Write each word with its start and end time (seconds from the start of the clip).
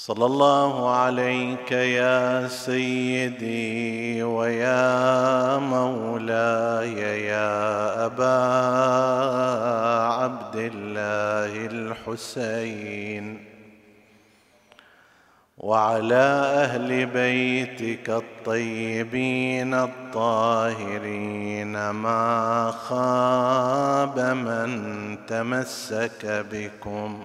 صلى 0.00 0.26
الله 0.26 0.90
عليك 0.90 1.72
يا 1.72 2.48
سيدي 2.48 4.22
ويا 4.22 5.58
مولاي 5.58 7.24
يا 7.26 8.06
أبا 8.06 8.40
عبد 10.12 10.56
الله 10.56 11.66
الحسين 11.66 13.44
وعلى 15.58 16.24
أهل 16.64 17.06
بيتك 17.06 18.10
الطيبين 18.10 19.74
الطاهرين 19.74 21.40
ما 21.90 22.70
خاب 22.88 24.18
من 24.20 25.18
تمسك 25.26 26.46
بكم 26.52 27.24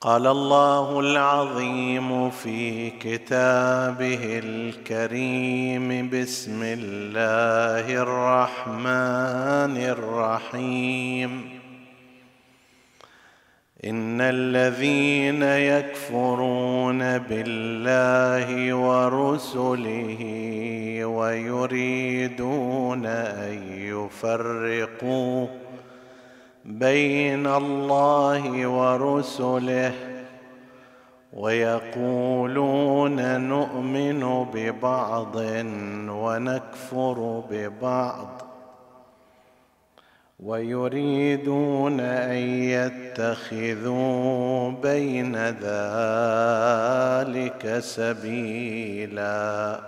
قال 0.00 0.26
الله 0.26 1.00
العظيم 1.00 2.30
في 2.30 2.90
كتابه 2.90 4.40
الكريم 4.44 6.10
بسم 6.10 6.60
الله 6.62 8.02
الرحمن 8.02 9.76
الرحيم. 9.76 11.60
إن 13.84 14.20
الذين 14.20 15.42
يكفرون 15.42 17.18
بالله 17.18 18.74
ورسله 18.74 20.24
ويريدون 21.04 23.06
أن 23.06 23.62
يفرقوا 23.72 25.46
بين 26.68 27.46
الله 27.46 28.66
ورسله 28.66 29.92
ويقولون 31.32 33.40
نؤمن 33.48 34.44
ببعض 34.54 35.36
ونكفر 36.08 37.42
ببعض 37.50 38.42
ويريدون 40.40 42.00
أن 42.00 42.36
يتخذوا 42.76 44.70
بين 44.70 45.36
ذلك 45.36 45.58
سبيلا. 47.78 49.80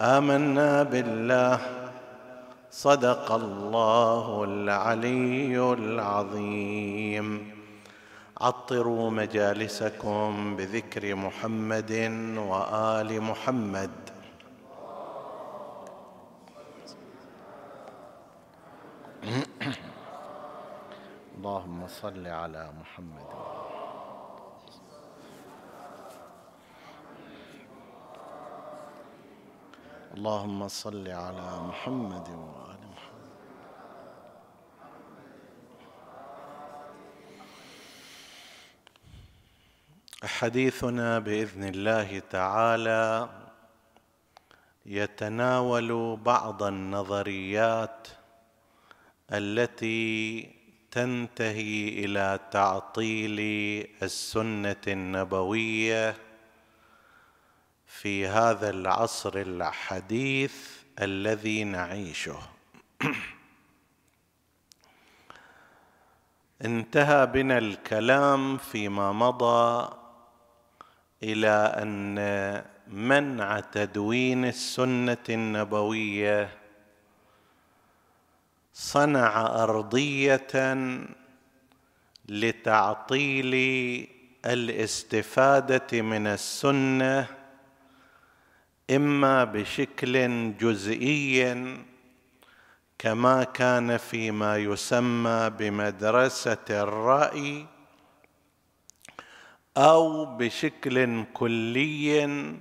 آمنا 0.00 0.82
بالله. 0.82 1.81
صدق 2.72 3.32
الله 3.32 4.44
العلي 4.44 5.72
العظيم. 5.72 7.52
عطروا 8.40 9.10
مجالسكم 9.10 10.56
بذكر 10.56 11.14
محمد 11.14 11.92
وآل 12.36 13.20
محمد. 13.22 13.90
اللهم 21.36 21.86
صل 21.88 22.26
على 22.26 22.70
محمد. 22.80 23.28
اللهم 30.16 30.68
صل 30.68 31.08
على 31.08 31.48
محمد 31.68 32.28
وآل 32.28 32.82
محمد. 32.92 33.32
حديثنا 40.24 41.18
بإذن 41.18 41.64
الله 41.64 42.18
تعالى 42.18 43.28
يتناول 44.86 46.16
بعض 46.16 46.62
النظريات 46.62 48.08
التي 49.32 50.42
تنتهي 50.90 51.88
إلى 52.04 52.38
تعطيل 52.50 53.38
السنة 54.02 54.84
النبوية 54.88 56.31
في 58.02 58.26
هذا 58.26 58.70
العصر 58.70 59.32
الحديث 59.36 60.54
الذي 61.02 61.64
نعيشه. 61.64 62.38
انتهى 66.64 67.26
بنا 67.26 67.58
الكلام 67.58 68.56
فيما 68.56 69.12
مضى 69.12 69.94
إلى 71.22 71.74
أن 71.82 72.16
منع 72.88 73.60
تدوين 73.60 74.44
السنة 74.44 75.24
النبوية 75.28 76.58
صنع 78.74 79.62
أرضية 79.62 80.76
لتعطيل 82.28 83.54
الاستفادة 84.46 86.02
من 86.02 86.26
السنة 86.26 87.41
إما 88.96 89.44
بشكل 89.44 90.16
جزئي 90.56 91.56
كما 92.98 93.44
كان 93.44 93.96
فيما 93.96 94.56
يسمى 94.56 95.50
بمدرسة 95.50 96.66
الرأي 96.70 97.66
أو 99.76 100.24
بشكل 100.24 101.24
كلي 101.34 102.54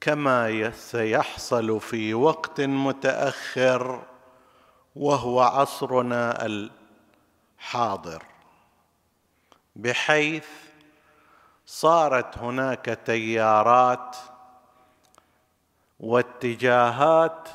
كما 0.00 0.70
سيحصل 0.70 1.80
في 1.80 2.14
وقت 2.14 2.60
متأخر 2.60 4.02
وهو 4.96 5.40
عصرنا 5.40 6.46
الحاضر. 6.46 8.22
بحيث 9.76 10.46
صارت 11.66 12.38
هناك 12.38 12.98
تيارات 13.04 14.16
واتجاهات 16.00 17.48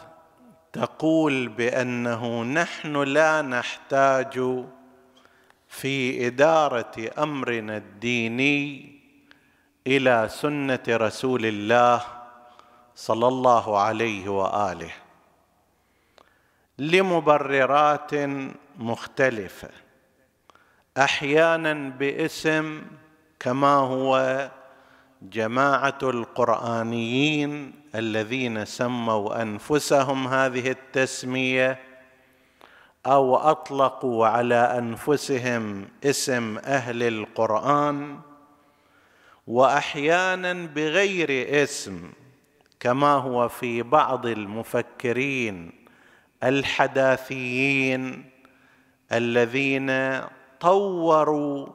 تقول 0.74 1.48
بأنه 1.48 2.44
نحن 2.44 3.04
لا 3.04 3.42
نحتاج 3.42 4.64
في 5.68 6.28
إدارة 6.28 7.12
أمرنا 7.18 7.78
الديني 7.78 8.96
إلى 9.88 10.28
سنة 10.30 10.84
رسول 10.90 11.46
الله 11.46 12.02
صلى 12.96 13.28
الله 13.28 13.80
عليه 13.80 14.30
وآله 14.30 14.92
لمبررات 16.78 18.12
مختلفة. 18.78 19.70
أحيانا 20.98 21.74
باسم 21.74 22.82
كما 23.40 23.74
هو 23.76 24.52
جماعة 25.22 25.98
القرآنيين 26.04 27.74
الذين 27.96 28.66
سموا 28.66 29.42
أنفسهم 29.42 30.28
هذه 30.28 30.72
التسمية 30.72 31.80
أو 33.06 33.36
أطلقوا 33.36 34.28
على 34.28 34.56
أنفسهم 34.56 35.88
اسم 36.04 36.58
أهل 36.58 37.04
القرآن 37.04 38.20
وأحيانا 39.48 40.54
بغير 40.54 41.64
اسم 41.64 42.12
كما 42.80 43.14
هو 43.14 43.48
في 43.48 43.82
بعض 43.82 44.26
المفكرين 44.26 45.72
الحداثيين 46.44 48.30
الذين 49.12 50.20
طوروا 50.60 51.68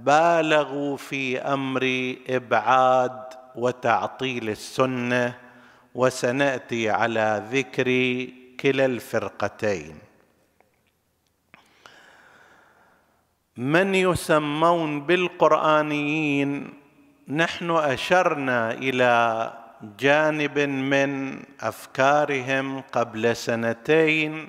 وبالغوا 0.00 0.96
في 0.96 1.38
أمر 1.38 2.14
إبعاد 2.28 3.20
وتعطيل 3.56 4.48
السنة 4.48 5.34
وسنأتي 5.94 6.90
على 6.90 7.44
ذكر 7.52 7.88
كلا 8.60 8.84
الفرقتين. 8.84 9.98
من 13.56 13.94
يسمون 13.94 15.00
بالقرآنيين 15.06 16.74
نحن 17.28 17.70
أشرنا 17.70 18.72
إلى 18.72 19.52
جانب 19.98 20.58
من 20.58 21.42
أفكارهم 21.60 22.80
قبل 22.80 23.36
سنتين 23.36 24.48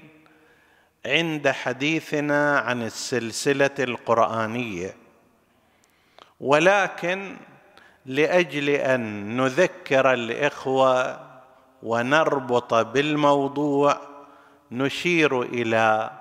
عند 1.05 1.47
حديثنا 1.49 2.59
عن 2.59 2.81
السلسلة 2.81 3.75
القرآنية. 3.79 5.00
ولكن 6.41 7.37
لأجل 8.05 8.69
أن 8.69 9.37
نذكر 9.37 10.13
الإخوة 10.13 11.19
ونربط 11.83 12.73
بالموضوع 12.73 13.97
نشير 14.71 15.41
إلى 15.41 16.11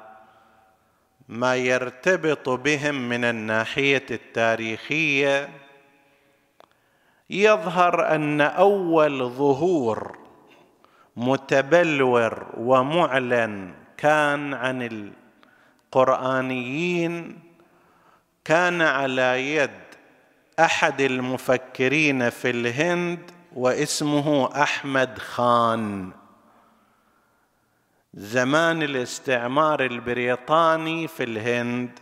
ما 1.28 1.56
يرتبط 1.56 2.48
بهم 2.48 3.08
من 3.08 3.24
الناحية 3.24 4.06
التاريخية. 4.10 5.48
يظهر 7.30 8.14
أن 8.14 8.40
أول 8.40 9.28
ظهور 9.28 10.18
متبلور 11.16 12.46
ومعلن 12.56 13.74
كان 13.96 14.54
عن 14.54 15.12
القرآنيين 15.92 17.38
كان 18.44 18.82
على 18.82 19.54
يد 19.54 19.79
أحد 20.60 21.00
المفكرين 21.00 22.30
في 22.30 22.50
الهند 22.50 23.30
واسمه 23.56 24.62
أحمد 24.62 25.18
خان. 25.18 26.10
زمان 28.14 28.82
الاستعمار 28.82 29.84
البريطاني 29.84 31.08
في 31.08 31.24
الهند 31.24 31.98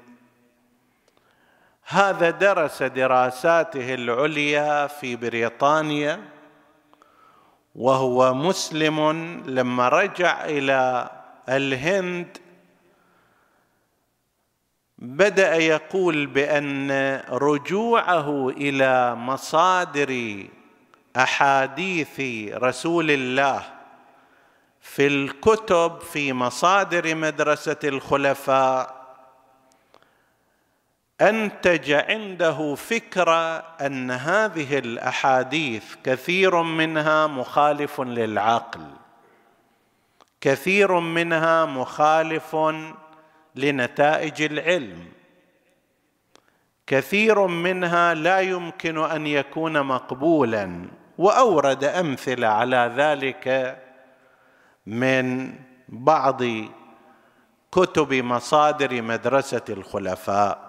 هذا 1.85 2.31
درس 2.31 2.83
دراساته 2.83 3.95
العليا 3.95 4.87
في 4.87 5.17
بريطانيا 5.17 6.21
وهو 7.75 8.35
مسلم 8.35 9.11
لما 9.47 9.89
رجع 9.89 10.45
إلى 10.45 11.11
الهند 11.49 12.39
بدأ 14.99 15.55
يقول 15.55 16.27
بأن 16.27 16.91
رجوعه 17.31 18.49
إلى 18.49 19.15
مصادر 19.15 20.45
أحاديث 21.17 22.21
رسول 22.55 23.11
الله 23.11 23.63
في 24.81 25.07
الكتب 25.07 26.01
في 26.01 26.33
مصادر 26.33 27.15
مدرسة 27.15 27.77
الخلفاء 27.85 28.99
أنتج 31.21 31.91
عنده 31.91 32.75
فكرة 32.75 33.59
أن 33.59 34.11
هذه 34.11 34.79
الأحاديث 34.79 35.95
كثير 36.05 36.63
منها 36.63 37.27
مخالف 37.27 38.01
للعقل 38.01 38.87
كثير 40.41 41.01
منها 41.01 41.65
مخالف 41.65 42.57
لنتائج 43.59 44.43
العلم. 44.43 45.09
كثير 46.87 47.47
منها 47.47 48.15
لا 48.15 48.41
يمكن 48.41 48.99
أن 48.99 49.27
يكون 49.27 49.83
مقبولا 49.83 50.89
وأورد 51.19 51.85
أمثلة 51.85 52.47
على 52.47 52.93
ذلك 52.97 53.79
من 54.87 55.55
بعض 55.89 56.43
كتب 57.73 58.15
مصادر 58.15 59.03
مدرسة 59.03 59.65
الخلفاء. 59.69 60.69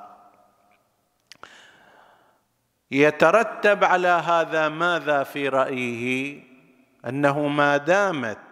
يترتب 2.91 3.83
على 3.83 4.07
هذا 4.07 4.69
ماذا 4.69 5.23
في 5.23 5.49
رأيه؟ 5.49 6.43
أنه 7.05 7.47
ما 7.47 7.77
دامت 7.77 8.48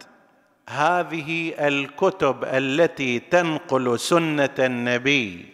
هذه 0.69 1.53
الكتب 1.67 2.43
التي 2.43 3.19
تنقل 3.19 3.99
سنة 3.99 4.55
النبي. 4.59 5.45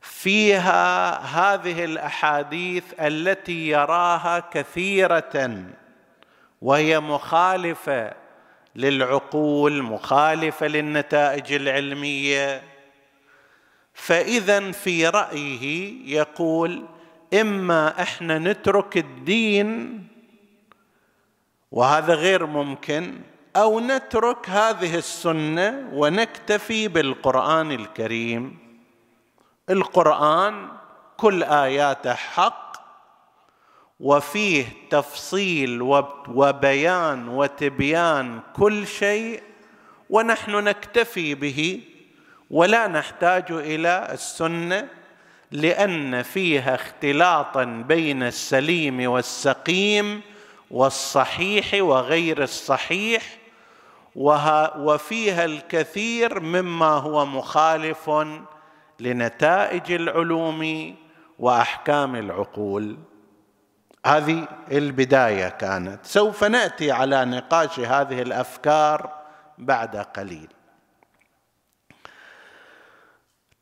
فيها 0.00 1.18
هذه 1.18 1.84
الأحاديث 1.84 2.84
التي 3.00 3.68
يراها 3.68 4.38
كثيرة 4.38 5.64
وهي 6.62 7.00
مخالفة 7.00 8.14
للعقول 8.76 9.82
مخالفة 9.82 10.66
للنتائج 10.66 11.52
العلمية. 11.52 12.62
فإذا 13.94 14.70
في 14.70 15.08
رأيه 15.08 15.92
يقول 16.16 16.86
إما 17.40 18.02
إحنا 18.02 18.38
نترك 18.38 18.96
الدين 18.96 20.02
وهذا 21.72 22.14
غير 22.14 22.46
ممكن 22.46 23.20
أو 23.56 23.80
نترك 23.80 24.50
هذه 24.50 24.96
السنة 24.98 25.88
ونكتفي 25.92 26.88
بالقرآن 26.88 27.72
الكريم. 27.72 28.58
القرآن 29.70 30.68
كل 31.16 31.42
آياته 31.42 32.14
حق 32.14 32.72
وفيه 34.00 34.66
تفصيل 34.90 35.82
وبيان 36.28 37.28
وتبيان 37.28 38.40
كل 38.56 38.86
شيء 38.86 39.42
ونحن 40.10 40.50
نكتفي 40.50 41.34
به 41.34 41.80
ولا 42.50 42.86
نحتاج 42.86 43.44
إلى 43.50 44.08
السنة 44.12 44.88
لأن 45.50 46.22
فيها 46.22 46.74
اختلاطا 46.74 47.64
بين 47.64 48.22
السليم 48.22 49.10
والسقيم 49.10 50.20
والصحيح 50.70 51.74
وغير 51.74 52.42
الصحيح. 52.42 53.41
وفيها 54.16 55.44
الكثير 55.44 56.40
مما 56.40 56.86
هو 56.86 57.26
مخالف 57.26 58.10
لنتائج 59.00 59.92
العلوم 59.92 60.94
وأحكام 61.38 62.16
العقول. 62.16 62.98
هذه 64.06 64.48
البداية 64.72 65.48
كانت. 65.48 66.06
سوف 66.06 66.44
نأتي 66.44 66.92
على 66.92 67.24
نقاش 67.24 67.80
هذه 67.80 68.22
الأفكار 68.22 69.12
بعد 69.58 69.96
قليل. 69.96 70.48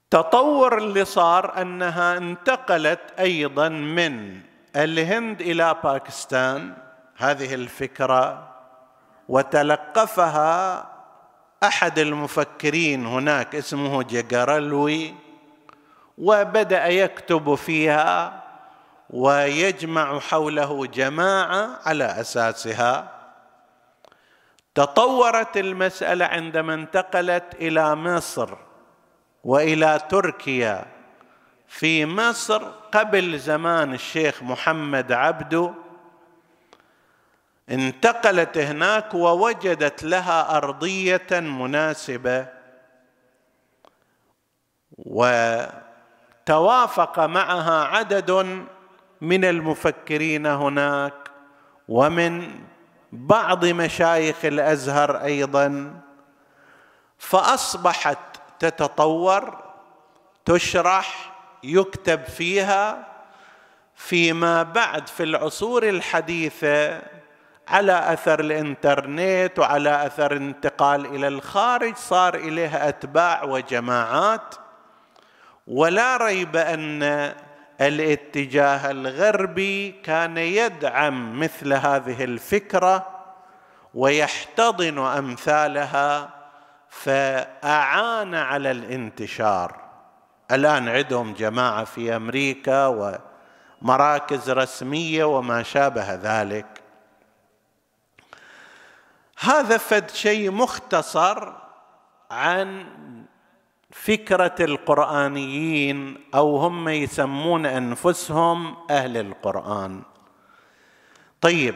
التطور 0.05 0.79
اللي 0.79 1.05
صار 1.05 1.63
أنها 1.63 2.17
انتقلت 2.17 3.01
أيضا 3.19 3.69
من 3.69 4.41
الهند 4.77 5.41
إلى 5.41 5.77
باكستان. 5.85 6.75
هذه 7.17 7.55
الفكرة 7.55 8.50
وتلقفها 9.31 10.87
أحد 11.63 11.99
المفكرين 11.99 13.07
هناك 13.07 13.55
اسمه 13.55 14.03
جيجارلوي 14.03 15.15
وبدأ 16.19 16.87
يكتب 16.87 17.55
فيها 17.55 18.43
ويجمع 19.11 20.19
حوله 20.19 20.87
جماعة 20.87 21.79
على 21.87 22.05
أساسها. 22.05 23.11
تطورت 24.75 25.57
المسألة 25.57 26.25
عندما 26.25 26.75
انتقلت 26.75 27.55
إلى 27.55 27.95
مصر 27.95 28.55
وإلى 29.45 30.01
تركيا. 30.09 30.87
في 31.69 32.07
مصر 32.07 32.63
قبل 32.93 33.39
زمان 33.39 33.95
الشيخ 33.95 34.43
محمد 34.43 35.13
عبده 35.13 35.73
انتقلت 37.71 38.59
هناك 38.59 39.15
ووجدت 39.15 40.05
لها 40.05 40.57
أرضية 40.57 41.27
مناسبة. 41.31 42.47
وتوافق 46.49 47.19
معها 47.19 47.85
عدد 47.85 48.31
من 49.21 49.45
المفكرين 49.45 50.47
هناك 50.47 51.15
ومن 51.89 52.61
بعض 53.13 53.65
مشايخ 53.65 54.45
الأزهر 54.45 55.23
أيضا. 55.25 56.01
فأصبحت 57.19 58.19
تتطور 58.59 59.59
تشرح 60.45 61.33
يكتب 61.65 62.25
فيها. 62.25 63.07
فيما 63.95 64.63
بعد 64.63 65.09
في 65.09 65.23
العصور 65.23 65.89
الحديثة 65.89 67.03
على 67.71 68.13
أثر 68.13 68.41
الإنترنت 68.41 69.59
وعلى 69.59 70.07
أثر 70.07 70.37
انتقال 70.37 71.07
إلى 71.07 71.29
الخارج 71.29 71.97
صار 71.97 72.35
اليها 72.35 72.89
أتباع 72.89 73.45
وجماعات. 73.45 74.55
ولا 75.67 76.17
ريب 76.17 76.57
أن 76.57 77.33
الاتجاه 77.81 78.91
الغربي 78.91 79.91
كان 79.91 80.37
يدعم 80.37 81.41
مثل 81.41 81.73
هذه 81.73 82.25
الفكرة 82.25 83.07
ويحتضن 83.95 84.99
أمثالها 84.99 86.31
فأعان 86.89 88.35
على 88.35 88.71
الانتشار. 88.71 89.77
الآن 90.51 90.89
عندهم 90.89 91.35
جماعة 91.35 91.85
في 91.85 92.17
أمريكا 92.17 93.17
ومراكز 93.83 94.51
رسمية 94.51 95.25
وما 95.25 95.63
شابه 95.63 96.15
ذلك. 96.15 96.80
هذا 99.41 99.77
فد 99.77 100.11
شيء 100.11 100.51
مختصر 100.51 101.53
عن 102.31 102.87
فكرة 103.91 104.55
القرآنيين 104.61 106.19
أو 106.35 106.57
هم 106.57 106.89
يسمون 106.89 107.67
أنفسهم 107.67 108.77
أهل 108.91 109.17
القرآن. 109.17 110.03
طيب 111.41 111.75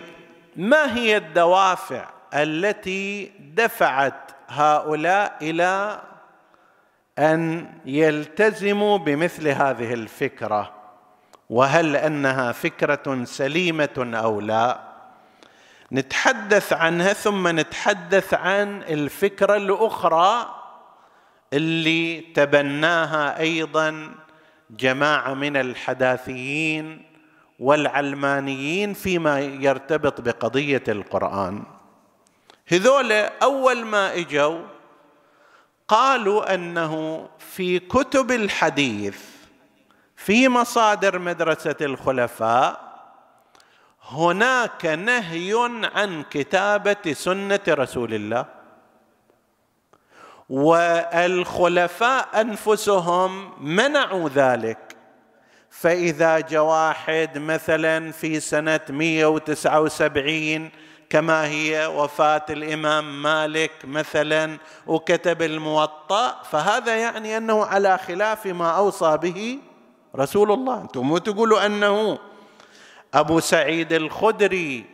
ما 0.56 0.96
هي 0.96 1.16
الدوافع 1.16 2.08
التي 2.34 3.32
دفعت 3.54 4.30
هؤلاء 4.48 5.36
إلى 5.42 6.00
أن 7.18 7.72
يلتزموا 7.84 8.98
بمثل 8.98 9.48
هذه 9.48 9.94
الفكرة؟ 9.94 10.72
وهل 11.50 11.96
أنها 11.96 12.52
فكرة 12.52 13.24
سليمة 13.24 14.12
أو 14.14 14.40
لا؟ 14.40 14.83
نتحدث 15.92 16.72
عنها 16.72 17.12
ثم 17.12 17.60
نتحدث 17.60 18.34
عن 18.34 18.82
الفكرة 18.82 19.56
الأخرى 19.56 20.54
اللي 21.52 22.20
تبناها 22.20 23.40
أيضا 23.40 24.14
جماعة 24.70 25.34
من 25.34 25.56
الحداثيين 25.56 27.02
والعلمانيين 27.58 28.94
فيما 28.94 29.40
يرتبط 29.40 30.20
بقضية 30.20 30.82
القرآن. 30.88 31.62
هذول 32.68 33.12
أول 33.12 33.84
ما 33.84 34.14
إجوا 34.14 34.60
قالوا 35.88 36.54
أنه 36.54 37.28
في 37.38 37.78
كتب 37.78 38.32
الحديث 38.32 39.18
في 40.16 40.48
مصادر 40.48 41.18
مدرسة 41.18 41.76
الخلفاء 41.80 42.83
هناك 44.08 44.86
نهي 44.86 45.54
عن 45.94 46.22
كتابة 46.30 47.12
سنة 47.12 47.60
رسول 47.68 48.14
الله. 48.14 48.44
والخلفاء 50.48 52.40
أنفسهم 52.40 53.52
منعوا 53.60 54.28
ذلك. 54.28 54.96
فإذا 55.70 56.40
جاء 56.40 56.62
واحد 56.62 57.38
مثلا 57.38 58.12
في 58.12 58.40
سنة 58.40 58.80
179 58.90 60.70
كما 61.10 61.46
هي 61.46 61.86
وفاة 61.86 62.46
الإمام 62.50 63.22
مالك 63.22 63.70
مثلا 63.84 64.58
وكتب 64.86 65.42
الموطأ 65.42 66.42
فهذا 66.42 66.96
يعني 66.96 67.36
أنه 67.36 67.64
على 67.64 67.98
خلاف 67.98 68.46
ما 68.46 68.70
أوصى 68.70 69.16
به 69.16 69.58
رسول 70.16 70.52
الله. 70.52 70.80
أنتم 70.80 71.00
مو 71.00 71.18
تقولوا 71.18 71.66
أنه 71.66 72.18
أبو 73.14 73.40
سعيد 73.40 73.92
الخدري 73.92 74.84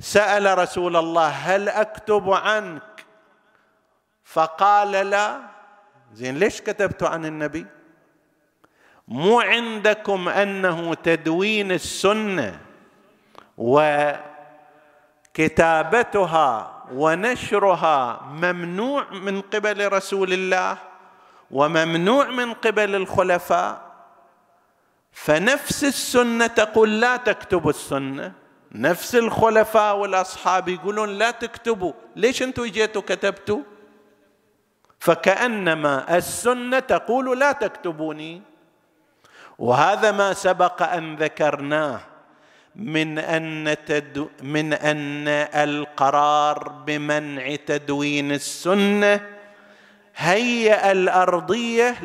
سأل 0.00 0.58
رسول 0.58 0.96
الله 0.96 1.28
هل 1.28 1.68
أكتب 1.68 2.30
عنك؟ 2.30 3.04
فقال 4.24 4.90
لا. 4.90 5.40
زين 6.12 6.38
ليش 6.38 6.60
كتبت 6.60 7.02
عن 7.02 7.24
النبي؟ 7.26 7.66
مو 9.08 9.40
عندكم 9.40 10.28
أنه 10.28 10.94
تدوين 10.94 11.72
السنة 11.72 12.60
وكتابتها 15.34 16.74
ونشرها 16.92 18.22
ممنوع 18.22 19.10
من 19.10 19.40
قبل 19.40 19.92
رسول 19.92 20.32
الله 20.32 20.78
وممنوع 21.50 22.26
من 22.28 22.54
قبل 22.54 22.94
الخلفاء؟ 22.94 23.87
فنفس 25.24 25.84
السنة 25.84 26.46
تقول 26.46 27.00
لا 27.00 27.16
تكتبوا 27.16 27.70
السنة. 27.70 28.32
نفس 28.72 29.14
الخلفاء 29.14 29.96
والأصحاب 29.96 30.68
يقولون 30.68 31.08
لا 31.18 31.30
تكتبوا. 31.30 31.92
ليش 32.16 32.42
أنتم 32.42 32.64
جيتوا 32.64 33.02
كتبتوا؟ 33.02 33.62
فكأنما 35.00 36.16
السنة 36.16 36.78
تقول 36.78 37.40
لا 37.40 37.52
تكتبوني. 37.52 38.42
وهذا 39.58 40.12
ما 40.12 40.32
سبق 40.32 40.82
أن 40.82 41.16
ذكرناه 41.16 42.00
من 42.76 43.18
أن 43.18 43.76
تدو 43.86 44.28
من 44.42 44.72
أن 44.72 45.28
القرار 45.54 46.68
بمنع 46.68 47.56
تدوين 47.56 48.32
السنة 48.32 49.20
هيأ 50.16 50.92
الأرضية 50.92 51.96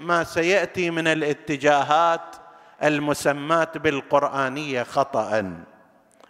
لما 0.00 0.24
سيأتي 0.24 0.90
من 0.90 1.06
الاتجاهات 1.08 2.36
المسماة 2.82 3.68
بالقرآنية 3.74 4.82
خطأ 4.82 5.54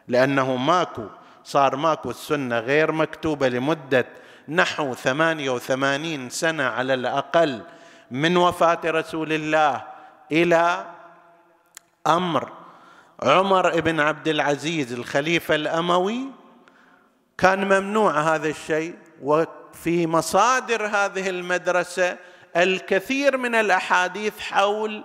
لأنه 0.09 0.57
ماكو 0.57 1.07
صار 1.45 1.77
ماكو 1.77 2.11
السنة 2.11 2.59
غير 2.59 2.93
مكتوبة 2.93 3.49
لمدة 3.49 4.07
نحو 4.49 4.95
ثمانية 4.95 5.51
وثمانين 5.51 6.31
سنة 6.31 6.65
على 6.65 6.95
الأقل 6.95 7.63
من 8.11 8.37
وفاة 8.37 8.81
رسول 8.85 9.33
الله 9.33 9.83
إلى 10.33 10.87
أمر. 12.07 12.53
عمر 13.23 13.81
بن 13.81 14.01
عبد 14.01 14.29
العزيز 14.29 14.93
الخليفة 14.93 15.55
الأموي 15.55 16.21
كان 17.39 17.65
ممنوع 17.65 18.21
هذا 18.21 18.49
الشيء 18.49 18.95
وفي 19.23 20.07
مصادر 20.07 20.87
هذه 20.87 21.29
المدرسة 21.31 22.17
الكثير 22.57 23.37
من 23.37 23.55
الأحاديث 23.55 24.41
حول 24.41 25.05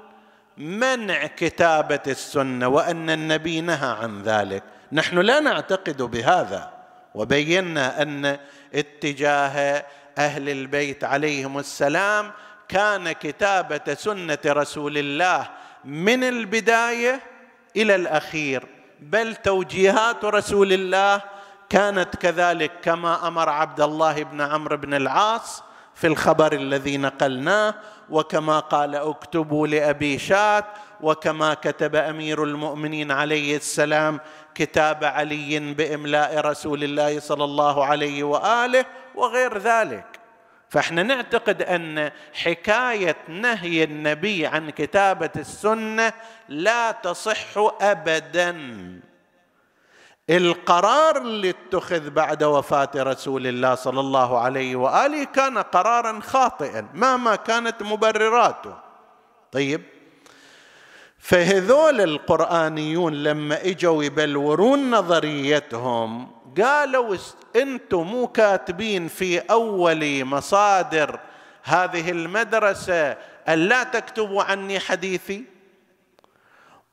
منع 0.57 1.27
كتابة 1.27 1.99
السنة 2.07 2.67
وأن 2.67 3.09
النبي 3.09 3.61
نهى 3.61 3.89
عن 4.01 4.23
ذلك. 4.23 4.63
نحن 4.91 5.17
لا 5.19 5.39
نعتقد 5.39 6.01
بهذا. 6.01 6.79
وبينا 7.15 8.01
أن 8.01 8.37
اتجاه 8.73 9.85
أهل 10.17 10.49
البيت 10.49 11.03
عليهم 11.03 11.59
السلام 11.59 12.31
كان 12.67 13.11
كتابة 13.11 13.93
سنة 13.93 14.37
رسول 14.45 14.97
الله 14.97 15.49
من 15.85 16.23
البداية 16.23 17.21
إلى 17.75 17.95
الأخير 17.95 18.65
بل 18.99 19.35
توجيهات 19.35 20.25
رسول 20.25 20.73
الله 20.73 21.21
كانت 21.69 22.15
كذلك 22.15 22.71
كما 22.81 23.27
أمر 23.27 23.49
عبد 23.49 23.81
الله 23.81 24.23
بن 24.23 24.41
عمرو 24.41 24.77
بن 24.77 24.93
العاص 24.93 25.63
في 25.99 26.07
الخبر 26.07 26.53
الذي 26.53 26.97
نقلناه 26.97 27.75
وكما 28.09 28.59
قال 28.59 28.95
اكتبوا 28.95 29.67
لأبي 29.67 30.19
شات 30.19 30.65
وكما 31.01 31.53
كتب 31.53 31.95
أمير 31.95 32.43
المؤمنين 32.43 33.11
عليه 33.11 33.57
السلام 33.57 34.19
كتاب 34.55 35.03
علي 35.03 35.59
بإملاء 35.59 36.39
رسول 36.39 36.83
الله 36.83 37.19
صلى 37.19 37.43
الله 37.43 37.85
عليه 37.85 38.23
وآله 38.23 38.85
وغير 39.15 39.57
ذلك. 39.57 40.05
فإحنا 40.69 41.03
نعتقد 41.03 41.61
أن 41.61 42.11
حكاية 42.33 43.15
نهي 43.27 43.83
النبي 43.83 44.45
عن 44.47 44.69
كتابة 44.69 45.29
السنة 45.35 46.13
لا 46.49 46.91
تصح 46.91 47.57
ابدا. 47.81 48.55
القرار 50.29 51.17
اللي 51.17 51.49
اتخذ 51.49 52.09
بعد 52.09 52.43
وفاة 52.43 52.89
رسول 52.95 53.47
الله 53.47 53.75
صلى 53.75 53.99
الله 53.99 54.39
عليه 54.39 54.75
وآله 54.75 55.23
كان 55.23 55.57
قرارا 55.57 56.19
خاطئا 56.19 56.87
مهما 56.93 57.35
كانت 57.35 57.83
مبرراته. 57.83 58.73
طيب 59.51 59.81
فهذول 61.19 62.01
القرآنيون 62.01 63.13
لما 63.13 63.65
إجوا 63.65 64.03
يبلورون 64.03 64.91
نظريتهم 64.91 66.31
قالوا 66.61 67.17
أنتم 67.55 68.01
مو 68.01 68.27
كاتبين 68.27 69.07
في 69.07 69.39
أول 69.39 70.25
مصادر 70.25 71.19
هذه 71.63 72.11
المدرسة 72.11 73.17
الا 73.49 73.83
تكتبوا 73.83 74.43
عني 74.43 74.79
حديثي؟ 74.79 75.58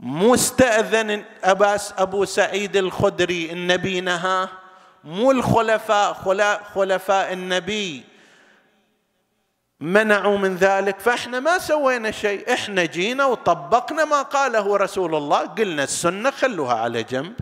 مستأذن 0.01 1.25
أباس 1.45 1.95
أبو 1.99 2.25
سعيد 2.25 2.77
الخدري 2.77 3.53
النبي 3.53 4.01
نهى 4.01 4.49
مو 5.05 5.31
الخلفاء 5.31 6.13
خلفاء 6.75 7.33
النبي. 7.33 8.05
منعوا 9.81 10.39
من 10.39 10.57
ذلك 10.57 11.01
فإحنا 11.01 11.41
ما 11.41 11.59
سوينا 11.59 12.11
شيء 12.11 12.53
إحنا 12.53 12.85
جينا 12.85 13.25
وطبقنا 13.25 14.05
ما 14.05 14.23
قاله 14.23 14.77
رسول 14.77 15.15
الله 15.15 15.39
قلنا 15.39 15.85
السنة 15.85 16.31
خلوها 16.31 16.75
على 16.75 17.03
جنب. 17.03 17.35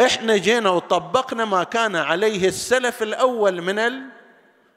إحنا 0.00 0.36
جينا 0.36 0.70
وطبقنا 0.70 1.44
ما 1.44 1.64
كان 1.64 1.96
عليه 1.96 2.48
السلف 2.48 3.02
الأول 3.02 3.62
من 3.62 4.08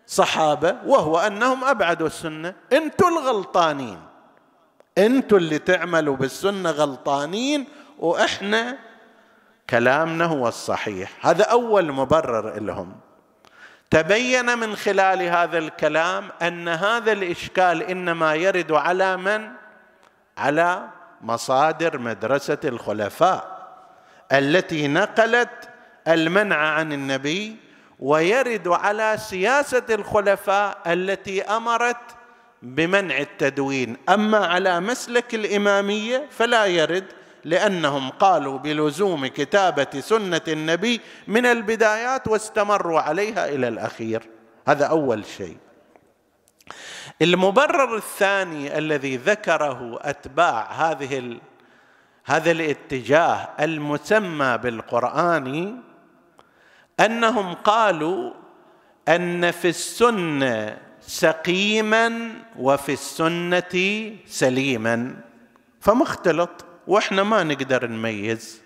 الصحابة 0.08 0.78
وهو 0.86 1.20
أنهم 1.20 1.64
أبعدوا 1.64 2.08
السنة. 2.08 2.56
أنتم 2.74 3.08
الغلطانين. 3.08 4.11
أنتم 4.98 5.36
اللي 5.36 5.60
تعملوا 5.60 6.15
بالسنة 6.15 6.71
غلطانين 6.71 7.67
وإحنا 8.00 8.77
كلامنا 9.69 10.25
هو 10.25 10.48
الصحيح. 10.48 11.12
هذا 11.21 11.43
أول 11.43 11.91
مبرر 11.91 12.60
لهم. 12.60 12.95
تبين 13.91 14.57
من 14.57 14.75
خلال 14.75 15.21
هذا 15.21 15.57
الكلام 15.57 16.29
أن 16.41 16.67
هذا 16.67 17.12
الإشكال 17.12 17.83
إنما 17.83 18.36
يرد 18.36 18.71
على 18.71 19.17
من؟ 19.17 19.50
على 20.38 20.88
مصادر 21.21 21.98
مدرسة 21.98 22.57
الخلفاء 22.65 23.62
التي 24.31 24.88
نقلت 24.88 25.69
المنع 26.07 26.55
عن 26.55 26.93
النبي 26.93 27.57
ويرد 28.00 28.67
على 28.67 29.15
سياسة 29.17 29.83
الخلفاء 29.89 30.77
التي 30.88 31.41
أمرت 31.43 31.98
بمنع 32.62 33.18
التدوين. 33.18 33.98
أما 34.10 34.46
على 34.46 34.80
مسلك 34.80 35.36
الإمامية 35.36 36.27
فلا 36.30 36.65
يرد 36.65 37.06
لأنهم 37.44 38.10
قالوا 38.10 38.58
بلزوم 38.58 39.27
كتابة 39.27 40.00
سنة 40.00 40.41
النبي 40.48 41.01
من 41.27 41.46
البدايات 41.46 42.27
واستمروا 42.27 43.00
عليها 43.00 43.50
إلى 43.50 43.68
الأخير. 43.68 44.30
هذا 44.68 44.86
أول 44.86 45.25
شيء. 45.25 45.58
المبرر 47.22 47.96
الثاني 47.96 48.77
الذي 48.77 49.18
ذكره 49.18 50.00
أتباع 50.01 50.72
هذه 50.72 51.18
ال... 51.18 51.41
هذا 52.25 52.51
الاتجاه 52.51 53.50
المسمى 53.60 54.58
بالقرآن 54.58 55.77
أنهم 57.00 57.53
قالوا 57.53 58.34
أن 59.08 59.51
في 59.51 59.70
السنة 59.70 60.77
سقيما 61.12 62.34
وفي 62.60 62.94
السنة 62.94 64.12
سليما. 64.27 65.15
فمختلط 65.80 66.65
وإحنا 66.88 67.24
ما 67.24 67.44
نقدر 67.44 67.88
نميز. 67.88 68.62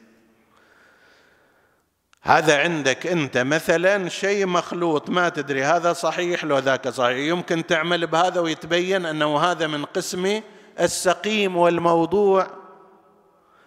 هذا 2.22 2.60
عندك 2.60 3.08
أنت 3.08 3.38
مثلا 3.38 4.10
شيء 4.10 4.46
مخلوط 4.46 5.10
ما 5.10 5.30
تدري 5.30 5.64
هذا 5.64 5.94
صحيح 5.94 6.46
لو 6.46 6.58
ذاك 6.58 6.90
صحيح. 6.90 7.18
يمكن 7.18 7.66
تعمل 7.66 8.08
بهذا 8.08 8.40
ويتبين 8.40 9.06
أنه 9.06 9.40
هذا 9.40 9.68
من 9.68 9.86
قسم 9.86 10.42
السقيم 10.80 11.58
والموضوع. 11.58 12.48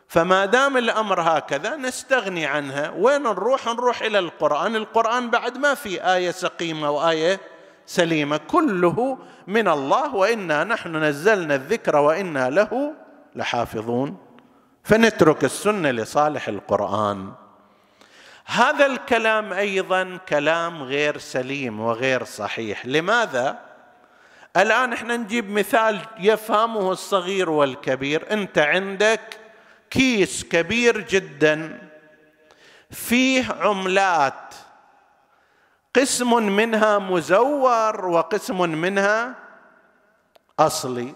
فما 0.08 0.44
دام 0.44 0.76
الأمر 0.76 1.20
هكذا 1.20 1.76
نستغني 1.76 2.46
عنها. 2.46 2.90
وين 2.90 3.22
نروح؟ 3.22 3.66
نروح 3.66 4.02
إلى 4.02 4.18
القرآن. 4.18 4.76
القرآن 4.76 5.30
بعد 5.30 5.58
ما 5.58 5.74
في 5.74 6.14
آية 6.14 6.30
سقيمة 6.30 6.90
وآية 6.90 7.40
سليمة. 7.88 8.36
كله 8.36 9.18
من 9.46 9.68
الله 9.68 10.14
وإنا 10.14 10.64
نحن 10.64 10.96
نزلنا 10.96 11.54
الذكر 11.54 11.96
وإنا 11.96 12.50
له 12.50 12.94
لحافظون. 13.36 14.16
فنترك 14.84 15.44
السنة 15.44 15.90
لصالح 15.90 16.48
القرآن. 16.48 17.32
هذا 18.46 18.86
الكلام 18.86 19.52
أيضا 19.52 20.18
كلام 20.28 20.82
غير 20.82 21.18
سليم 21.18 21.80
وغير 21.80 22.24
صحيح. 22.24 22.86
لماذا؟ 22.86 23.58
الآن 24.56 24.92
إحنا 24.92 25.16
نجيب 25.16 25.50
مثال 25.50 26.00
يفهمه 26.20 26.92
الصغير 26.92 27.50
والكبير. 27.50 28.32
أنت 28.32 28.58
عندك 28.58 29.20
كيس 29.90 30.44
كبير 30.44 31.00
جدا 31.00 31.88
فيه 32.90 33.44
عملات 33.60 34.54
قسم 35.96 36.42
منها 36.42 36.98
مزور 36.98 38.06
وقسم 38.06 38.70
منها 38.70 39.34
أصلي. 40.58 41.14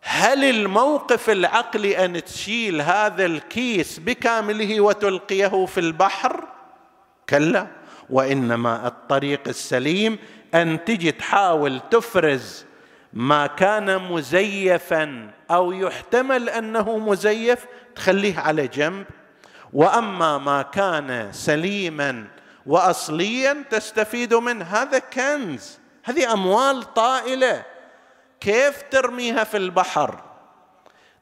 هل 0.00 0.44
الموقف 0.44 1.30
العقلي 1.30 2.04
أن 2.04 2.24
تشيل 2.24 2.80
هذا 2.80 3.26
الكيس 3.26 3.98
بكامله 3.98 4.80
وتلقيه 4.80 5.66
في 5.66 5.80
البحر؟ 5.80 6.44
كلا. 7.28 7.66
وإنما 8.10 8.86
الطريق 8.86 9.40
السليم 9.48 10.18
أن 10.54 10.84
تجي 10.84 11.12
تحاول 11.12 11.80
تفرز 11.90 12.64
ما 13.12 13.46
كان 13.46 13.98
مزيفا 13.98 15.30
أو 15.50 15.72
يحتمل 15.72 16.48
أنه 16.48 16.98
مزيف 16.98 17.66
تخليه 17.94 18.38
على 18.38 18.66
جنب. 18.66 19.06
وأما 19.72 20.38
ما 20.38 20.62
كان 20.62 21.32
سليما 21.32 22.26
واصليا 22.66 23.64
تستفيد 23.70 24.34
منه 24.34 24.64
هذا 24.64 24.98
كنز. 24.98 25.78
هذه 26.04 26.32
أموال 26.32 26.94
طائلة. 26.94 27.64
كيف 28.40 28.82
ترميها 28.90 29.44
في 29.44 29.56
البحر؟ 29.56 30.20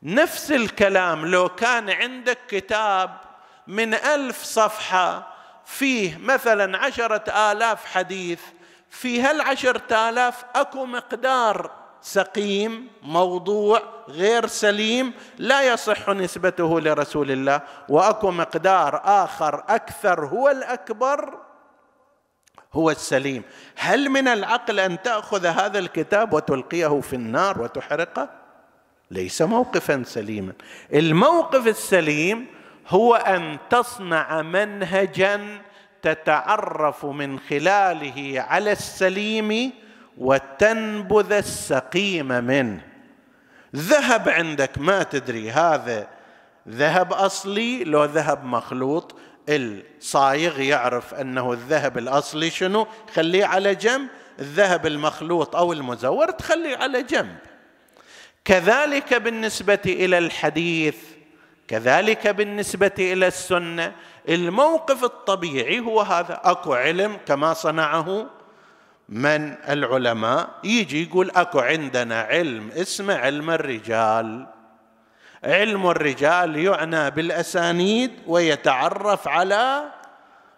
نفس 0.03 0.53
الكلام 0.53 1.27
لو 1.27 1.49
كان 1.49 1.91
عندك 1.91 2.39
كتاب 2.49 3.11
من 3.67 3.95
ألف 3.95 4.43
صفحة 4.43 5.33
فيه 5.65 6.19
مثلا 6.19 6.79
عشرة 6.79 7.53
آلاف 7.53 7.85
حديث 7.85 8.41
في 8.91 9.23
هالعشرة 9.23 10.09
آلاف 10.09 10.45
أكو 10.55 10.87
مقدار 10.87 11.82
سقيم 12.03 12.89
موضوع 13.03 13.83
غير 14.09 14.47
سليم 14.47 15.13
لا 15.39 15.73
يصح 15.73 16.09
نسبته 16.09 16.81
لرسول 16.81 17.31
الله. 17.31 17.61
وأكو 17.89 18.31
مقدار 18.31 19.01
آخر 19.05 19.65
أكثر 19.69 20.27
هو 20.27 20.49
الأكبر 20.49 21.39
هو 22.73 22.91
السليم. 22.91 23.43
هل 23.77 24.09
من 24.09 24.29
العقل 24.29 24.81
أن 24.81 25.03
تأخذ 25.03 25.47
هذا 25.47 25.79
الكتاب 25.79 26.33
وتلقيه 26.33 27.01
في 27.01 27.17
النار 27.17 27.63
وتحرقه؟ 27.63 28.31
ليس 29.11 29.43
موقفا 29.43 30.03
سليما. 30.07 30.53
الموقف 30.93 31.67
السليم 31.67 32.47
هو 32.89 33.15
أن 33.15 33.59
تصنع 33.71 34.43
منهجا 34.43 35.63
تتعرف 36.03 37.05
من 37.05 37.39
خلاله 37.39 38.45
على 38.49 38.73
السليم 38.73 39.73
وتنبذ 40.19 41.33
السقيم 41.33 42.29
منه 42.29 42.81
ذهب 43.77 44.29
عندك 44.29 44.79
ما 44.79 45.03
تدري 45.03 45.51
هذا 45.51 46.09
ذهب 46.69 47.13
أصلي 47.13 47.85
لو 47.85 48.05
ذهب 48.05 48.45
مخلوط. 48.45 49.17
الصايغ 49.49 50.61
يعرف 50.61 51.15
أنه 51.15 51.53
الذهب 51.53 51.99
الأصلي 51.99 52.51
شنو؟ 52.51 52.87
خليه 53.15 53.45
على 53.45 53.75
جنب. 53.75 54.09
الذهب 54.39 54.87
المخلوط 54.87 55.57
أو 55.57 55.73
المزور 55.73 56.31
تخليه 56.31 56.77
على 56.77 57.03
جنب. 57.03 57.37
كذلك 58.45 59.15
بالنسبة 59.15 59.81
إلى 59.87 60.19
الحديث 60.19 60.97
كذلك 61.69 62.29
بالنسبة 62.29 62.93
إلى 62.99 63.27
السنة. 63.27 63.93
الموقف 64.29 65.05
الطبيعي 65.05 65.81
هو 65.81 66.01
هذا. 66.01 66.41
أكو 66.45 66.75
علم 66.75 67.19
كما 67.27 67.55
صنعه 67.55 68.31
من 69.13 69.55
العلماء 69.69 70.49
يجي 70.65 71.09
يقول 71.09 71.31
أكو 71.31 71.61
عندنا 71.61 72.21
علم 72.21 72.71
اسمه 72.71 73.15
علم 73.15 73.51
الرجال. 73.51 74.47
علم 75.45 75.87
الرجال 75.87 76.57
يعنى 76.57 77.11
بالأسانيد 77.11 78.11
ويتعرف 78.27 79.29
على 79.29 79.85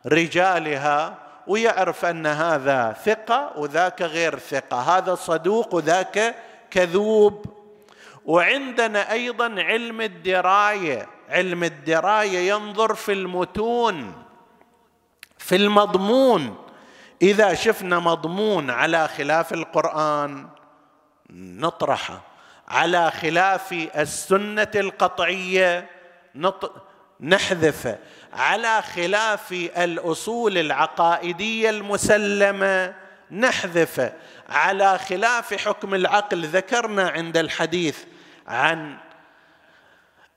رجالها 0.06 1.18
ويعرف 1.46 2.04
أن 2.04 2.26
هذا 2.26 2.96
ثقة 3.04 3.52
وذاك 3.56 4.02
غير 4.02 4.38
ثقة. 4.38 4.98
هذا 4.98 5.14
صدوق 5.14 5.74
وذاك 5.74 6.34
كذوب. 6.70 7.46
وعندنا 8.24 9.12
أيضا 9.12 9.54
علم 9.62 10.00
الدراية. 10.00 11.08
علم 11.30 11.64
الدراية 11.64 12.48
ينظر 12.48 12.94
في 12.94 13.12
المتون 13.12 14.12
في 15.38 15.56
المضمون. 15.56 16.63
إذا 17.22 17.54
شفنا 17.54 17.98
مضمون 17.98 18.70
على 18.70 19.08
خلاف 19.08 19.52
القرآن 19.52 20.48
نطرحه 21.30 22.20
على 22.68 23.10
خلاف 23.10 23.72
السنة 23.72 24.70
القطعية 24.74 25.90
نحذفه 27.20 27.98
على 28.32 28.82
خلاف 28.82 29.52
الأصول 29.76 30.58
العقائدية 30.58 31.70
المسلمة 31.70 32.94
نحذفه 33.30 34.12
على 34.48 34.98
خلاف 34.98 35.54
حكم 35.54 35.94
العقل. 35.94 36.46
ذكرنا 36.46 37.08
عند 37.08 37.36
الحديث 37.36 37.98
عن 38.46 38.96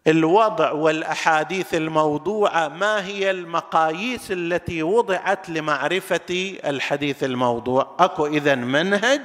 الوضع 0.07 0.71
والأحاديث 0.71 1.73
الموضوعة 1.73 2.67
ما 2.67 3.05
هي 3.05 3.31
المقاييس 3.31 4.31
التي 4.31 4.83
وضعت 4.83 5.49
لمعرفة 5.49 6.57
الحديث 6.65 7.23
الموضوع؟ 7.23 7.95
أكو 7.99 8.25
إذا 8.25 8.55
منهج 8.55 9.21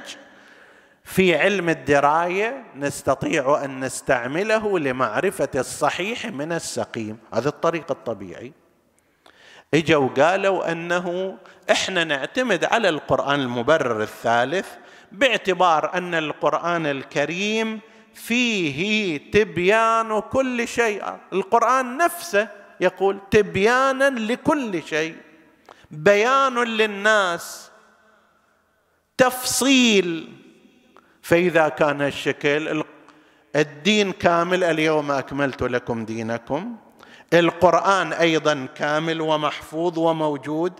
في 1.03 1.35
علم 1.35 1.69
الدراية 1.69 2.63
نستطيع 2.75 3.65
أن 3.65 3.79
نستعمله 3.79 4.79
لمعرفة 4.79 5.49
الصحيح 5.55 6.25
من 6.25 6.51
السقيم. 6.51 7.17
هذا 7.33 7.49
الطريق 7.49 7.91
الطبيعي. 7.91 8.53
إجوا 9.73 10.07
قالوا 10.07 10.71
أنه 10.71 11.37
إحنا 11.71 12.03
نعتمد 12.03 12.65
على 12.65 12.89
القرآن 12.89 13.39
المبرر 13.39 14.03
الثالث 14.03 14.67
باعتبار 15.11 15.93
أن 15.93 16.15
القرآن 16.15 16.85
الكريم 16.85 17.79
فيه 18.13 19.17
تبيان 19.31 20.19
كل 20.19 20.67
شيء. 20.67 21.03
القرآن 21.33 21.97
نفسه 21.97 22.47
يقول 22.79 23.19
تبيانا 23.31 24.09
لكل 24.09 24.83
شيء. 24.83 25.15
بيان 25.91 26.63
للناس. 26.63 27.71
تفصيل. 29.17 30.33
فإذا 31.21 31.69
كان 31.69 32.01
الشكل 32.01 32.83
الدين 33.55 34.11
كامل 34.11 34.63
اليوم 34.63 35.11
أكملت 35.11 35.63
لكم 35.63 36.05
دينكم. 36.05 36.77
القرآن 37.33 38.13
أيضا 38.13 38.67
كامل 38.75 39.21
ومحفوظ 39.21 39.99
وموجود 39.99 40.73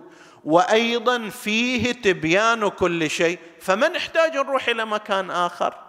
وأيضا 0.43 1.29
فيه 1.29 1.91
تبيان 1.91 2.67
كل 2.67 3.09
شيء. 3.09 3.39
فما 3.61 3.87
نحتاج 3.87 4.35
نروح 4.37 4.67
إلى 4.67 4.85
مكان 4.85 5.31
آخر؟ 5.31 5.82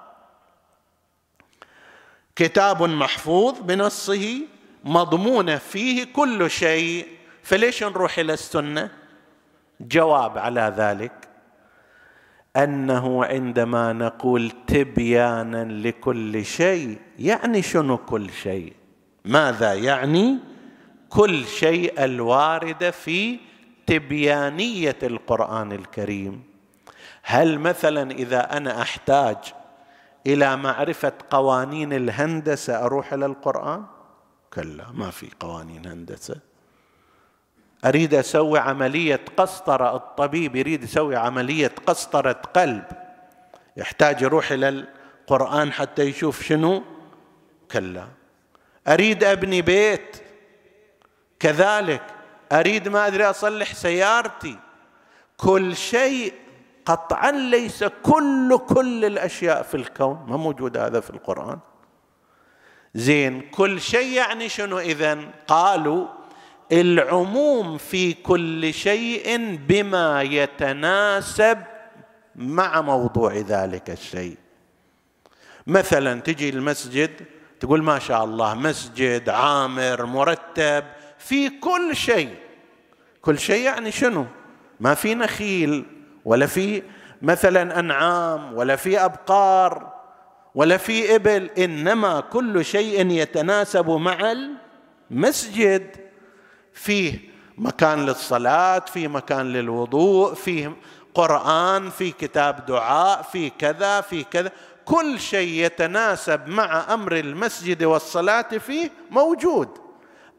كتاب 2.36 2.82
محفوظ 2.82 3.60
بنصه 3.60 4.40
مضمونه 4.84 5.56
فيه 5.56 6.04
كل 6.04 6.50
شيء. 6.50 7.06
فليش 7.42 7.82
نروح 7.82 8.18
إلى 8.18 8.32
السنة؟ 8.32 8.90
جواب 9.80 10.38
على 10.38 10.74
ذلك 10.76 11.28
أنه 12.56 13.24
عندما 13.24 13.92
نقول 13.92 14.52
تبيانا 14.66 15.64
لكل 15.64 16.44
شيء 16.44 16.98
يعني 17.18 17.62
شنو 17.62 17.96
كل 17.96 18.30
شيء؟ 18.30 18.72
ماذا 19.24 19.74
يعني؟ 19.74 20.38
كل 21.08 21.44
شيء 21.44 22.04
الوارده 22.04 22.90
في 22.90 23.38
تبيانية 23.86 24.96
القرآن 25.02 25.72
الكريم. 25.72 26.42
هل 27.22 27.58
مثلا 27.58 28.10
إذا 28.10 28.56
أنا 28.56 28.82
أحتاج 28.82 29.36
إلى 30.26 30.56
معرفة 30.56 31.12
قوانين 31.30 31.92
الهندسة 31.92 32.84
أروح 32.84 33.12
إلى 33.12 33.26
القرآن؟ 33.26 33.84
كلا 34.52 34.84
ما 34.92 35.10
في 35.10 35.30
قوانين 35.40 35.86
هندسة. 35.86 36.36
أريد 37.84 38.14
أسوي 38.14 38.58
عملية 38.58 39.20
قسطرة 39.36 39.96
الطبيب 39.96 40.56
يريد 40.56 40.84
يسوي 40.84 41.16
عملية 41.16 41.72
قسطرة 41.86 42.32
قلب. 42.32 42.84
يحتاج 43.76 44.22
يروح 44.22 44.52
إلى 44.52 44.68
القرآن 44.68 45.72
حتى 45.72 46.02
يشوف 46.02 46.42
شنو؟ 46.42 46.82
كلا. 47.70 48.08
أريد 48.88 49.24
أبني 49.24 49.62
بيت. 49.62 50.16
كذلك 51.40 52.02
أريد 52.52 52.88
ما 52.88 53.06
أدري 53.06 53.24
أصلح 53.24 53.74
سيارتي. 53.74 54.58
كل 55.36 55.76
شيء 55.76 56.32
قطعا 56.86 57.30
ليس 57.30 57.84
كل 57.84 58.58
كل 58.68 59.04
الأشياء 59.04 59.62
في 59.62 59.74
الكون 59.74 60.26
ما 60.28 60.36
موجود 60.36 60.76
هذا 60.76 61.00
في 61.00 61.10
القرآن. 61.10 61.58
زين 62.94 63.40
كل 63.40 63.80
شيء 63.80 64.12
يعني 64.12 64.48
شنو؟ 64.48 64.78
اذا 64.78 65.18
قالوا 65.46 66.06
العموم 66.72 67.78
في 67.78 68.12
كل 68.12 68.74
شيء 68.74 69.56
بما 69.68 70.22
يتناسب 70.22 71.58
مع 72.36 72.80
موضوع 72.80 73.34
ذلك 73.34 73.90
الشيء. 73.90 74.36
مثلا 75.66 76.20
تجي 76.20 76.48
المسجد 76.48 77.10
تقول 77.60 77.82
ما 77.82 77.98
شاء 77.98 78.24
الله 78.24 78.54
مسجد 78.54 79.28
عامر 79.28 80.06
مرتب 80.06 80.84
في 81.18 81.48
كل 81.48 81.96
شيء. 81.96 82.34
كل 83.22 83.38
شيء 83.38 83.64
يعني 83.64 83.90
شنو؟ 83.92 84.26
ما 84.80 84.94
في 84.94 85.14
نخيل. 85.14 85.84
ولا 86.24 86.46
في 86.46 86.82
مثلا 87.22 87.78
أنعام 87.78 88.54
ولا 88.54 88.76
في 88.76 89.04
أبقار 89.04 89.94
ولا 90.54 90.76
في 90.76 91.14
إبل 91.14 91.50
إنما 91.58 92.20
كل 92.20 92.64
شيء 92.64 93.10
يتناسب 93.10 93.90
مع 93.90 94.34
المسجد. 95.10 95.96
فيه 96.72 97.18
مكان 97.58 98.06
للصلاة 98.06 98.78
في 98.78 99.08
مكان 99.08 99.52
للوضوء 99.52 100.34
فيه 100.34 100.76
قرآن 101.14 101.90
في 101.90 102.10
كتاب 102.10 102.66
دعاء 102.66 103.22
في 103.22 103.50
كذا 103.50 104.00
في 104.00 104.24
كذا. 104.24 104.50
كل 104.84 105.20
شيء 105.20 105.64
يتناسب 105.64 106.48
مع 106.48 106.94
أمر 106.94 107.16
المسجد 107.16 107.84
والصلاة 107.84 108.58
فيه 108.58 108.90
موجود. 109.10 109.68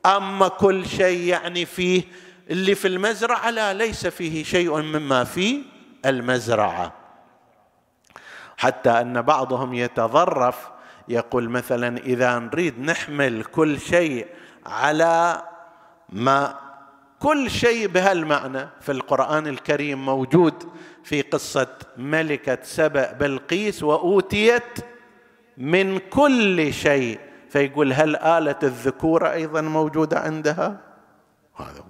أما 0.06 0.48
كل 0.48 0.86
شيء 0.86 1.20
يعني 1.20 1.66
فيه 1.66 2.04
اللي 2.50 2.76
في 2.76 2.88
المزرعة 2.88 3.50
لا 3.50 3.74
ليس 3.74 4.08
فيه 4.08 4.44
شيء 4.44 4.82
مما 4.82 5.24
في 5.24 5.62
المزرعة. 6.06 6.94
حتى 8.58 8.90
أن 8.90 9.22
بعضهم 9.22 9.74
يتظرف 9.74 10.70
يقول 11.08 11.50
مثلا 11.50 11.98
إذا 11.98 12.40
نريد 12.40 12.80
نحمل 12.80 13.44
كل 13.44 13.80
شيء 13.80 14.28
على 14.66 15.44
ما 16.10 16.56
كل 17.20 17.52
شيء 17.52 17.88
بهالمعنى 17.88 18.68
في 18.82 18.92
القرآن 18.92 19.48
الكريم 19.48 20.06
موجود 20.06 20.54
في 21.04 21.22
قصة 21.22 21.68
ملكة 21.98 22.58
سبأ 22.64 23.12
بلقيس 23.12 23.84
وأوتيت 23.84 24.86
من 25.58 25.98
كل 25.98 26.74
شيء. 26.74 27.20
فيقول 27.50 27.94
هل 27.94 28.16
آلة 28.16 28.60
الذكورة 28.64 29.32
أيضا 29.32 29.62
موجودة 29.62 30.20
عندها؟ 30.20 30.78
هذا 31.56 31.84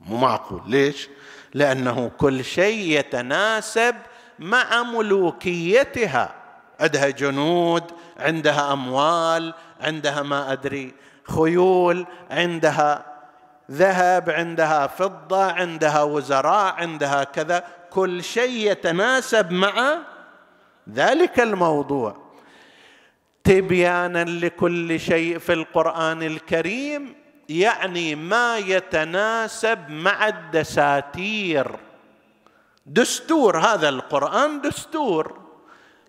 مو 0.00 0.16
معقول. 0.16 0.62
ليش؟ 0.66 1.08
لأنه 1.54 2.10
كل 2.18 2.44
شيء 2.44 2.98
يتناسب 2.98 3.94
مع 4.38 4.82
ملوكيتها. 4.82 6.34
عندها 6.80 7.10
جنود 7.10 7.84
عندها 8.18 8.72
أموال 8.72 9.54
عندها 9.80 10.22
ما 10.22 10.52
أدري 10.52 10.94
خيول 11.24 12.06
عندها 12.30 13.06
ذهب 13.70 14.30
عندها 14.30 14.86
فضة 14.86 15.52
عندها 15.52 16.02
وزراء 16.02 16.74
عندها 16.74 17.24
كذا. 17.24 17.64
كل 17.90 18.24
شيء 18.24 18.70
يتناسب 18.70 19.50
مع 19.52 19.98
ذلك 20.90 21.40
الموضوع. 21.40 22.16
تبيانا 23.44 24.24
لكل 24.24 25.00
شيء 25.00 25.38
في 25.38 25.52
القرآن 25.52 26.22
الكريم. 26.22 27.21
يعني 27.48 28.14
ما 28.14 28.58
يتناسب 28.58 29.90
مع 29.90 30.28
الدساتير. 30.28 31.76
دستور 32.86 33.58
هذا 33.58 33.88
القرآن 33.88 34.60
دستور. 34.60 35.42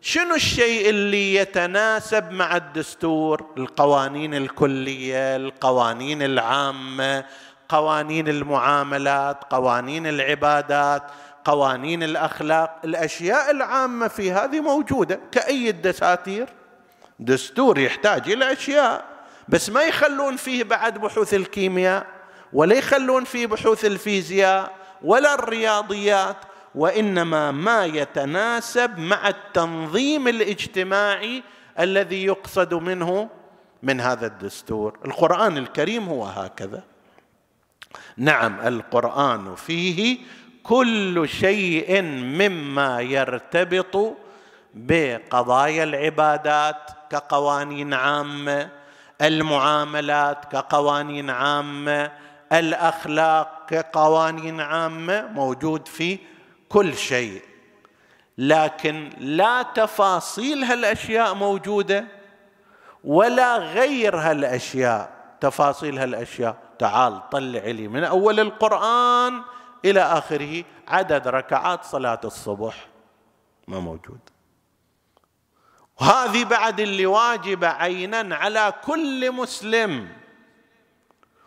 شنو 0.02 0.36
الشيء 0.36 0.89
اللي 0.89 1.36
يتناسب 1.36 2.32
مع 2.32 2.58
الدستور؟ 2.58 3.46
القوانين 3.58 4.34
الكلية 4.34 5.36
القوانين 5.36 6.22
العامة 6.22 7.26
قوانين 7.69 8.28
المعاملات 8.28 9.43
قوانين 9.50 10.08
العبادات 10.08 11.04
قوانين 11.46 12.04
الأخلاق. 12.04 12.80
الأشياء 12.86 13.52
العامة 13.52 14.08
في 14.08 14.32
هذه 14.32 14.60
موجودة 14.60 15.19
كأي 15.32 15.69
الدساتير. 15.69 16.50
دستور 17.19 17.80
يحتاج 17.80 18.32
إلى 18.32 18.54
أشياء. 18.54 19.12
بس 19.50 19.70
ما 19.70 19.84
يخلون 19.84 20.36
فيه 20.36 20.64
بعد 20.64 20.98
بحوث 20.98 21.34
الكيمياء 21.34 22.08
ولا 22.54 22.76
يخلون 22.76 23.24
فيه 23.24 23.48
بحوث 23.48 23.86
الفيزياء 23.86 24.72
ولا 25.02 25.34
الرياضيات 25.34 26.38
وإنما 26.76 27.52
ما 27.52 27.86
يتناسب 27.86 28.98
مع 28.98 29.28
التنظيم 29.28 30.28
الاجتماعي 30.28 31.44
الذي 31.80 32.26
يقصد 32.26 32.74
منه 32.74 33.30
من 33.84 34.02
هذا 34.02 34.28
الدستور. 34.28 35.00
القرآن 35.06 35.58
الكريم 35.58 36.08
هو 36.08 36.26
هكذا. 36.26 36.84
نعم 38.18 38.60
القرآن 38.68 39.56
فيه 39.56 40.18
كل 40.64 41.30
شيء 41.30 42.02
مما 42.02 43.02
يرتبط 43.02 44.16
بقضايا 44.74 45.84
العبادات 45.84 46.92
كقوانين 47.10 47.94
عامة 47.94 48.70
المعاملات 49.21 50.45
كقوانين 50.45 51.30
عامة 51.30 52.12
الأخلاق 52.54 53.65
كقوانين 53.67 54.62
عامة 54.62 55.28
موجود 55.28 55.88
في 55.88 56.19
كل 56.69 56.95
شيء. 56.95 57.41
لكن 58.38 59.10
لا 59.17 59.62
تفاصيل 59.62 60.63
هالأشياء 60.63 61.34
موجودة 61.34 62.06
ولا 63.04 63.58
غير 63.58 64.15
هالأشياء. 64.15 65.13
تفاصيل 65.41 65.99
هالأشياء. 65.99 66.56
تعال 66.80 67.30
طلع 67.30 67.63
لي 67.65 67.88
من 67.88 68.04
أول 68.04 68.39
القرآن 68.39 69.41
إلى 69.86 70.02
آخره. 70.02 70.63
عدد 70.88 71.28
ركعات 71.28 71.84
صلاة 71.84 72.21
الصبح. 72.26 72.88
ما 73.67 73.80
موجود. 73.80 74.19
وهذه 76.04 76.44
بعد 76.44 76.80
اللي 76.80 77.06
واجبه 77.06 77.68
عينا 77.68 78.36
على 78.36 78.74
كل 78.86 79.32
مسلم. 79.32 80.08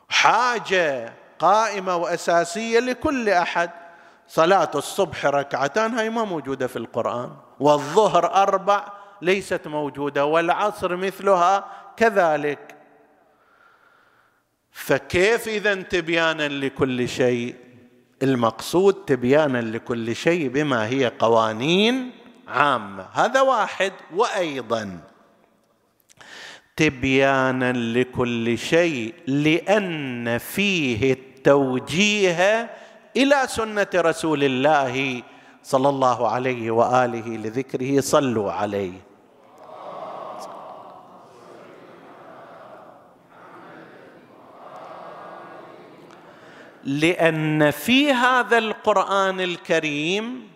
حاجة 0.08 1.12
قائمة 1.38 1.96
وأساسية 1.96 2.80
لكل 2.80 3.28
أحد. 3.28 3.70
صلاة 4.28 4.70
الصبح 4.74 5.26
ركعتان 5.26 5.94
هاي 5.94 6.10
ما 6.10 6.24
موجودة 6.24 6.66
في 6.66 6.76
القرآن. 6.76 7.30
والظهر 7.60 8.34
أربع 8.34 8.84
ليست 9.22 9.66
موجودة 9.66 10.24
والعصر 10.24 10.96
مثلها 10.96 11.64
كذلك. 11.96 12.76
فكيف 14.72 15.48
إذا 15.48 15.74
تبيانا 15.74 16.48
لكل 16.48 17.08
شيء؟ 17.08 17.54
المقصود 18.22 18.94
تبيانا 18.94 19.58
لكل 19.58 20.16
شيء 20.16 20.48
بما 20.48 20.86
هي 20.86 21.12
قوانين 21.18 22.25
عامه 22.48 23.06
هذا 23.12 23.40
واحد. 23.40 23.92
وأيضا 24.14 25.00
تبيانا 26.76 27.72
لكل 27.72 28.58
شيء 28.58 29.14
لأن 29.26 30.38
فيه 30.38 31.12
التوجيه 31.12 32.70
إلى 33.16 33.42
سنة 33.46 33.86
رسول 33.94 34.44
الله 34.44 35.22
صلى 35.62 35.88
الله 35.88 36.28
عليه 36.28 36.70
وآله 36.70 37.36
لذكره. 37.36 38.00
صلوا 38.00 38.52
عليه. 38.52 38.92
لأن 46.84 47.70
في 47.70 48.12
هذا 48.12 48.58
القرآن 48.58 49.40
الكريم 49.40 50.48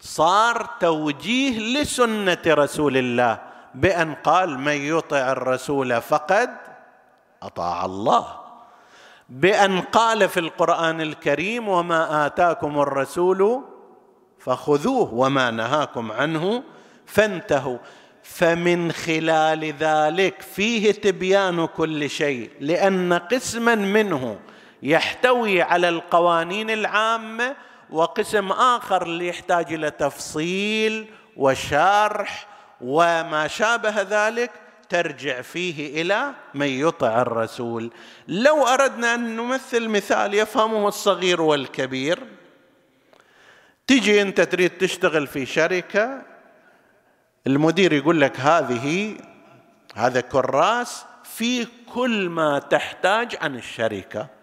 صار 0.00 0.70
توجيه 0.80 1.80
لسنة 1.80 2.42
رسول 2.46 2.96
الله 2.96 3.38
بأن 3.74 4.14
قال 4.14 4.58
من 4.58 4.72
يطع 4.72 5.32
الرسول 5.32 6.00
فقد 6.00 6.50
أطاع 7.42 7.84
الله 7.84 8.26
بأن 9.28 9.80
قال 9.80 10.28
في 10.28 10.40
القرآن 10.40 11.00
الكريم 11.00 11.68
وما 11.68 12.26
آتاكم 12.26 12.80
الرسول 12.80 13.62
فخذوه 14.38 15.14
وما 15.14 15.50
نهاكم 15.50 16.12
عنه 16.12 16.62
فانتهوا 17.06 17.78
فمن 18.22 18.92
خلال 18.92 19.64
ذلك 19.64 20.42
فيه 20.42 20.92
تبيان 20.92 21.66
كل 21.66 22.10
شيء 22.10 22.50
لأن 22.60 23.12
قسما 23.12 23.74
منه 23.74 24.38
يحتوي 24.82 25.62
على 25.62 25.88
القوانين 25.88 26.70
العامة 26.70 27.56
وقسم 27.92 28.52
آخر 28.52 29.02
اللي 29.02 29.28
يحتاج 29.28 29.72
إلى 29.72 29.90
تفصيل 29.90 31.10
وشرح 31.36 32.46
وما 32.80 33.48
شابه 33.48 34.02
ذلك 34.02 34.50
ترجع 34.88 35.40
فيه 35.40 36.02
إلى 36.02 36.32
من 36.54 36.66
يطع 36.66 37.22
الرسول. 37.22 37.90
لو 38.28 38.66
أردنا 38.66 39.14
أن 39.14 39.36
نمثل 39.36 39.88
مثال 39.88 40.34
يفهمه 40.34 40.88
الصغير 40.88 41.42
والكبير 41.42 42.18
تجي 43.86 44.22
أنت 44.22 44.40
تريد 44.40 44.70
تشتغل 44.70 45.26
في 45.26 45.46
شركة 45.46 46.22
المدير 47.46 47.92
يقول 47.92 48.20
لك 48.20 48.40
هذه 48.40 49.16
هذا 49.94 50.20
كراس 50.20 51.04
في 51.24 51.66
كل 51.94 52.28
ما 52.28 52.58
تحتاج 52.58 53.36
عن 53.40 53.56
الشركة. 53.56 54.39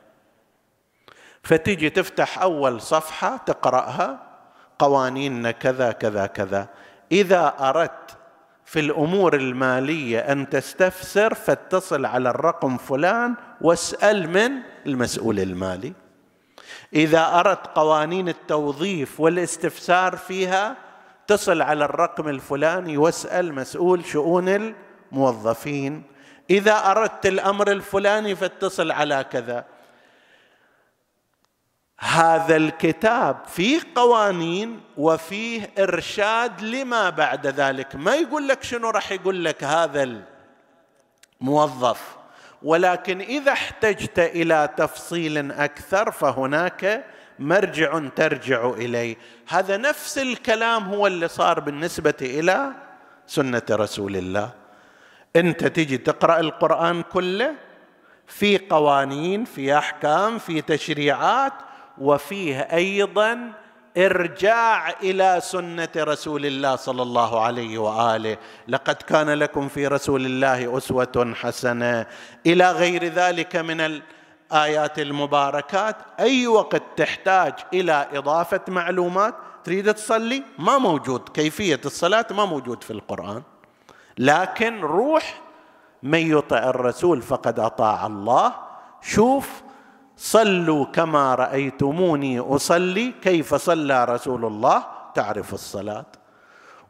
فتيجي 1.48 1.90
تفتح 1.90 2.42
أول 2.42 2.82
صفحة 2.82 3.38
تقرأها 3.38 4.20
قوانيننا 4.80 5.52
كذا 5.52 5.92
كذا 5.92 6.26
كذا. 6.26 6.68
إذا 7.12 7.54
أردت 7.60 8.18
في 8.66 8.80
الأمور 8.80 9.36
المالية 9.36 10.20
أن 10.20 10.50
تستفسر 10.50 11.34
فاتصل 11.34 12.06
على 12.06 12.30
الرقم 12.30 12.78
فلان 12.78 13.36
واسأل 13.62 14.30
من؟ 14.30 14.52
المسؤول 14.86 15.40
المالي. 15.40 15.94
إذا 16.94 17.40
أردت 17.40 17.68
قوانين 17.76 18.30
التوظيف 18.30 19.20
والاستفسار 19.20 20.18
فيها 20.18 20.76
تصل 21.28 21.62
على 21.62 21.86
الرقم 21.86 22.30
الفلاني 22.30 22.98
واسأل 22.98 23.54
مسؤول 23.54 24.06
شؤون 24.06 24.74
الموظفين. 25.12 26.04
إذا 26.50 26.92
أردت 26.92 27.26
الأمر 27.26 27.72
الفلاني 27.72 28.36
فاتصل 28.36 28.92
على 28.92 29.26
كذا. 29.32 29.66
هذا 32.00 32.56
الكتاب 32.56 33.38
فيه 33.48 33.82
قوانين 33.96 34.82
وفيه 34.98 35.70
إرشاد 35.80 36.62
لما 36.62 37.10
بعد 37.10 37.48
ذلك. 37.48 37.96
ما 37.96 38.16
يقول 38.16 38.48
لك 38.48 38.64
شنو 38.64 38.90
راح 38.90 39.12
يقول 39.12 39.46
لك 39.46 39.64
هذا 39.64 40.22
الموظف. 41.42 42.18
ولكن 42.64 43.22
إذا 43.22 43.52
احتجت 43.52 44.20
إلى 44.20 44.70
تفصيل 44.78 45.52
أكثر 45.52 46.12
فهناك 46.12 47.06
مرجع 47.40 48.08
ترجع 48.16 48.70
إليه. 48.70 49.18
هذا 49.48 49.78
نفس 49.78 50.18
الكلام 50.18 50.84
هو 50.84 51.08
اللي 51.08 51.28
صار 51.28 51.60
بالنسبة 51.60 52.14
إلى 52.22 52.72
سنة 53.28 53.62
رسول 53.72 54.16
الله. 54.16 54.50
أنت 55.36 55.66
تجي 55.66 55.98
تقرأ 55.98 56.40
القرآن 56.40 57.02
كله 57.02 57.56
في 58.28 58.58
قوانين 58.58 59.46
في 59.46 59.78
أحكام 59.78 60.40
في 60.40 60.62
تشريعات 60.62 61.54
وفيه 62.02 62.60
أيضا 62.60 63.54
إرجاع 63.98 64.90
إلى 64.90 65.40
سنة 65.42 65.90
رسول 65.98 66.46
الله 66.46 66.76
صلى 66.76 67.02
الله 67.02 67.42
عليه 67.42 67.78
وآله. 67.78 68.38
لقد 68.68 68.96
كان 68.96 69.30
لكم 69.30 69.68
في 69.68 69.88
رسول 69.88 70.26
الله 70.26 70.78
أسوة 70.78 71.34
حسنة. 71.36 72.06
إلى 72.46 72.72
غير 72.72 73.06
ذلك 73.06 73.56
من 73.56 73.82
الآيات 73.82 75.00
المباركات 75.00 75.96
أي 76.20 76.48
وقت 76.48 76.84
تحتاج 76.98 77.54
إلى 77.74 78.08
إضافة 78.14 78.62
معلومات 78.68 79.36
تريد 79.64 79.94
تصلي؟ 79.94 80.44
ما 80.60 80.78
موجود. 80.78 81.30
كيفية 81.30 81.82
الصلاة 81.86 82.26
ما 82.32 82.46
موجود 82.46 82.84
في 82.84 82.92
القرآن. 82.92 83.44
لكن 84.18 84.82
روح 84.82 85.42
من 86.04 86.38
يطع 86.38 86.58
الرسول 86.58 87.22
فقد 87.22 87.60
أطاع 87.60 88.06
الله. 88.06 88.54
شوف 89.02 89.62
صلوا 90.18 90.86
كما 90.86 91.36
رأيتموني 91.36 92.40
أصلي. 92.40 93.14
كيف 93.22 93.56
صلى 93.56 94.06
رسول 94.06 94.46
الله؟ 94.46 94.84
تعرف 95.16 95.54
الصلاة. 95.54 96.06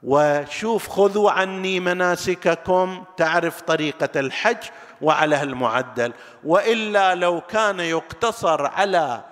وشوف 0.04 0.90
خذوا 0.90 1.32
عني 1.32 1.80
مناسككم. 1.80 3.04
تعرف 3.18 3.62
طريقة 3.62 4.20
الحج 4.20 4.58
وعلى 5.02 5.44
المعدل. 5.44 6.14
وإلا 6.44 7.16
لو 7.16 7.42
كان 7.42 7.80
يقتصر 7.80 8.66
على 8.66 9.24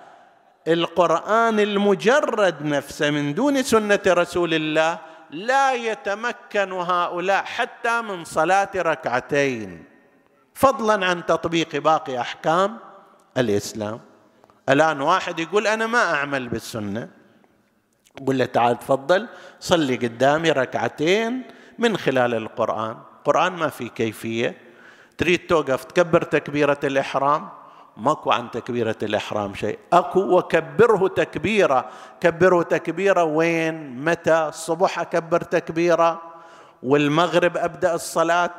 القرآن 0.68 1.60
المجرد 1.60 2.62
نفسه 2.64 3.10
من 3.10 3.34
دون 3.34 3.62
سنة 3.62 4.00
رسول 4.06 4.54
الله 4.54 4.98
لا 5.30 5.72
يتمكن 5.72 6.72
هؤلاء 6.72 7.44
حتى 7.44 8.00
من 8.00 8.24
صلاة 8.24 8.70
ركعتين. 8.76 9.84
فضلا 10.54 11.06
عن 11.06 11.26
تطبيق 11.26 11.76
باقي 11.76 12.20
أحكام. 12.20 12.85
الإسلام. 13.38 14.00
الآن 14.68 15.00
واحد 15.00 15.40
يقول 15.40 15.66
أنا 15.66 15.86
ما 15.86 16.14
أعمل 16.14 16.48
بالسنة. 16.48 17.08
قل 18.26 18.38
له 18.38 18.44
تعال 18.44 18.78
تفضل 18.78 19.28
صلي 19.60 19.96
قدامي 19.96 20.50
ركعتين 20.50 21.42
من 21.78 21.96
خلال 21.96 22.34
القرآن. 22.34 22.96
القرآن 23.18 23.52
ما 23.52 23.68
في 23.68 23.88
كيفية. 23.88 24.56
تريد 25.18 25.46
توقف 25.46 25.84
تكبر 25.84 26.22
تكبيرة 26.22 26.78
الإحرام؟ 26.84 27.48
ماكو 27.96 28.30
عن 28.30 28.50
تكبيرة 28.50 28.96
الإحرام 29.02 29.54
شيء. 29.54 29.78
أكو 29.92 30.20
وكبره 30.20 31.08
تكبيرة. 31.08 31.90
كبره 32.20 32.62
تكبيرة 32.62 33.24
وين؟ 33.24 34.04
متى؟ 34.04 34.48
الصبح 34.48 34.98
أكبر 34.98 35.40
تكبيرة. 35.40 36.22
والمغرب 36.82 37.56
أبدأ 37.56 37.94
الصلاة. 37.94 38.58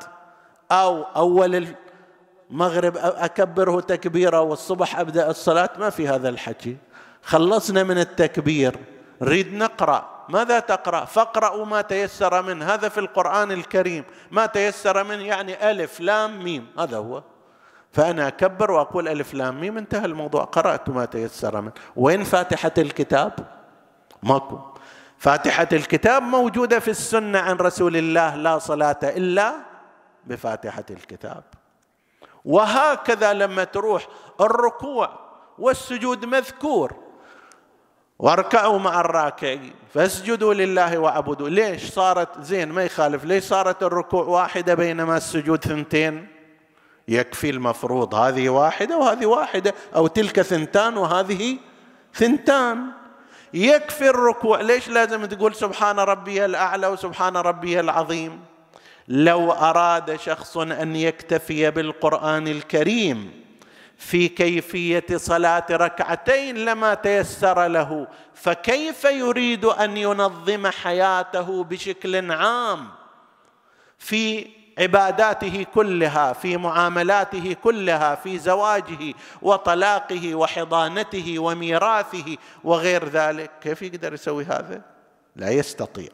أو 0.71 1.03
أول 1.03 1.67
مغرب 2.49 2.97
أكبره 2.97 3.79
تكبيرة 3.79 4.41
والصبح 4.41 4.99
أبدأ 4.99 5.29
الصلاة 5.29 5.69
ما 5.79 5.89
في 5.89 6.07
هذا 6.07 6.29
الحكي. 6.29 6.77
خلصنا 7.23 7.83
من 7.83 7.97
التكبير. 7.97 8.75
نريد 9.21 9.53
نقرأ. 9.53 10.25
ماذا 10.29 10.59
تقرأ؟ 10.59 11.05
فاقرأوا 11.05 11.65
ما 11.65 11.81
تيسر 11.81 12.41
منه. 12.41 12.65
هذا 12.65 12.89
في 12.89 12.99
القرآن 12.99 13.51
الكريم. 13.51 14.03
ما 14.31 14.45
تيسر 14.45 15.03
منه 15.03 15.23
يعني 15.23 15.71
ألف 15.71 15.99
لام 15.99 16.43
ميم. 16.43 16.67
هذا 16.79 16.97
هو. 16.97 17.23
فأنا 17.91 18.27
أكبر 18.27 18.71
وأقول 18.71 19.07
ألف 19.07 19.33
لام 19.33 19.61
ميم. 19.61 19.77
انتهى 19.77 20.05
الموضوع. 20.05 20.43
قرأت 20.43 20.89
ما 20.89 21.05
تيسر 21.05 21.61
منه. 21.61 21.71
وين 21.95 22.23
فاتحة 22.23 22.71
الكتاب؟ 22.77 23.33
ماكو. 24.23 24.59
فاتحة 25.17 25.67
الكتاب 25.73 26.23
موجودة 26.23 26.79
في 26.79 26.91
السنة 26.91 27.39
عن 27.39 27.55
رسول 27.55 27.97
الله. 27.97 28.35
لا 28.35 28.59
صلاة 28.59 28.99
إلا 29.03 29.53
بفاتحة 30.25 30.85
الكتاب. 30.89 31.43
وهكذا 32.47 33.33
لما 33.33 33.63
تروح 33.63 34.07
الركوع 34.41 35.09
والسجود 35.59 36.25
مذكور. 36.25 36.93
واركعوا 38.19 38.79
مع 38.79 38.99
الراكعين 38.99 39.73
فاسجدوا 39.93 40.53
لله 40.53 40.97
واعبدوا. 40.97 41.49
ليش 41.49 41.91
صارت 41.91 42.41
زين؟ 42.41 42.71
ما 42.71 42.83
يخالف. 42.83 43.25
ليش 43.25 43.43
صارت 43.43 43.83
الركوع 43.83 44.23
واحدة 44.23 44.73
بينما 44.73 45.17
السجود 45.17 45.63
ثنتين؟ 45.63 46.27
يكفي 47.07 47.49
المفروض 47.49 48.15
هذه 48.15 48.49
واحدة 48.49 48.97
وهذه 48.97 49.25
واحدة 49.25 49.73
أو 49.95 50.07
تلك 50.07 50.41
ثنتان 50.41 50.97
وهذه 50.97 51.57
ثنتان. 52.13 52.85
يكفي 53.53 54.09
الركوع. 54.09 54.61
ليش 54.61 54.89
لازم 54.89 55.25
تقول 55.25 55.55
سبحان 55.55 55.99
ربي 55.99 56.45
الأعلى 56.45 56.87
وسبحان 56.87 57.37
ربي 57.37 57.79
العظيم؟ 57.79 58.56
لو 59.07 59.51
أراد 59.51 60.19
شخص 60.19 60.57
أن 60.57 60.95
يكتفي 60.95 61.71
بالقرآن 61.71 62.47
الكريم 62.47 63.31
في 63.97 64.27
كيفية 64.27 65.05
صلاة 65.15 65.65
ركعتين 65.71 66.57
لما 66.57 66.93
تيسر 66.93 67.67
له 67.67 68.07
فكيف 68.33 69.03
يريد 69.03 69.65
أن 69.65 69.97
ينظم 69.97 70.67
حياته 70.67 71.63
بشكل 71.63 72.31
عام 72.31 72.87
في 73.97 74.47
عباداته 74.79 75.65
كلها 75.73 76.33
في 76.33 76.57
معاملاته 76.57 77.55
كلها 77.63 78.15
في 78.15 78.37
زواجه 78.37 79.13
وطلاقه 79.41 80.35
وحضانته 80.35 81.39
وميراثه 81.39 82.37
وغير 82.63 83.09
ذلك؟ 83.09 83.51
كيف 83.61 83.81
يقدر 83.81 84.13
يسوي 84.13 84.43
هذا؟ 84.43 84.81
لا 85.35 85.49
يستطيع. 85.49 86.09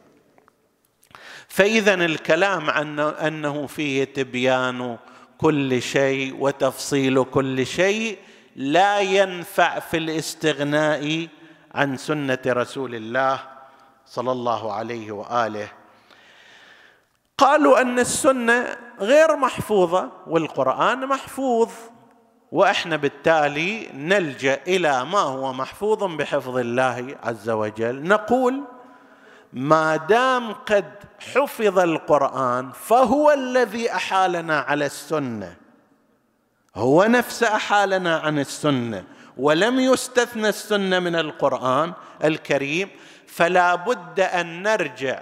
فاذا 1.53 1.93
الكلام 1.93 2.69
عن 2.69 2.99
أنه 2.99 3.67
فيه 3.67 4.03
تبيان 4.03 4.97
كل 5.37 5.81
شيء 5.81 6.35
وتفصيل 6.39 7.23
كل 7.23 7.65
شيء 7.65 8.17
لا 8.55 8.99
ينفع 8.99 9.79
في 9.79 9.97
الاستغناء 9.97 11.27
عن 11.75 11.97
سنة 11.97 12.39
رسول 12.47 12.95
الله 12.95 13.39
صلى 14.05 14.31
الله 14.31 14.73
عليه 14.73 15.11
وآله. 15.11 15.67
قالوا 17.37 17.81
أن 17.81 17.99
السنة 17.99 18.77
غير 18.99 19.35
محفوظة 19.35 20.11
والقرآن 20.27 21.07
محفوظ 21.07 21.69
وإحنا 22.51 22.95
بالتالي 22.95 23.89
نلجأ 23.93 24.59
إلى 24.67 25.05
ما 25.05 25.19
هو 25.19 25.53
محفوظ 25.53 26.03
بحفظ 26.03 26.57
الله 26.57 27.15
عز 27.23 27.49
وجل. 27.49 28.07
نقول 28.07 28.63
ما 29.53 29.95
دام 29.95 30.53
قد 30.53 30.93
حفظ 31.33 31.79
القرآن 31.79 32.71
فهو 32.71 33.31
الذي 33.31 33.91
أحالنا 33.91 34.59
على 34.59 34.85
السنة. 34.85 35.55
هو 36.75 37.03
نفسه 37.03 37.55
أحالنا 37.55 38.17
عن 38.17 38.39
السنة. 38.39 39.03
ولم 39.37 39.79
يستثنى 39.79 40.49
السنة 40.49 40.99
من 40.99 41.15
القرآن 41.15 41.93
الكريم 42.23 42.89
فلا 43.27 43.75
بد 43.75 44.19
أن 44.19 44.63
نرجع. 44.63 45.19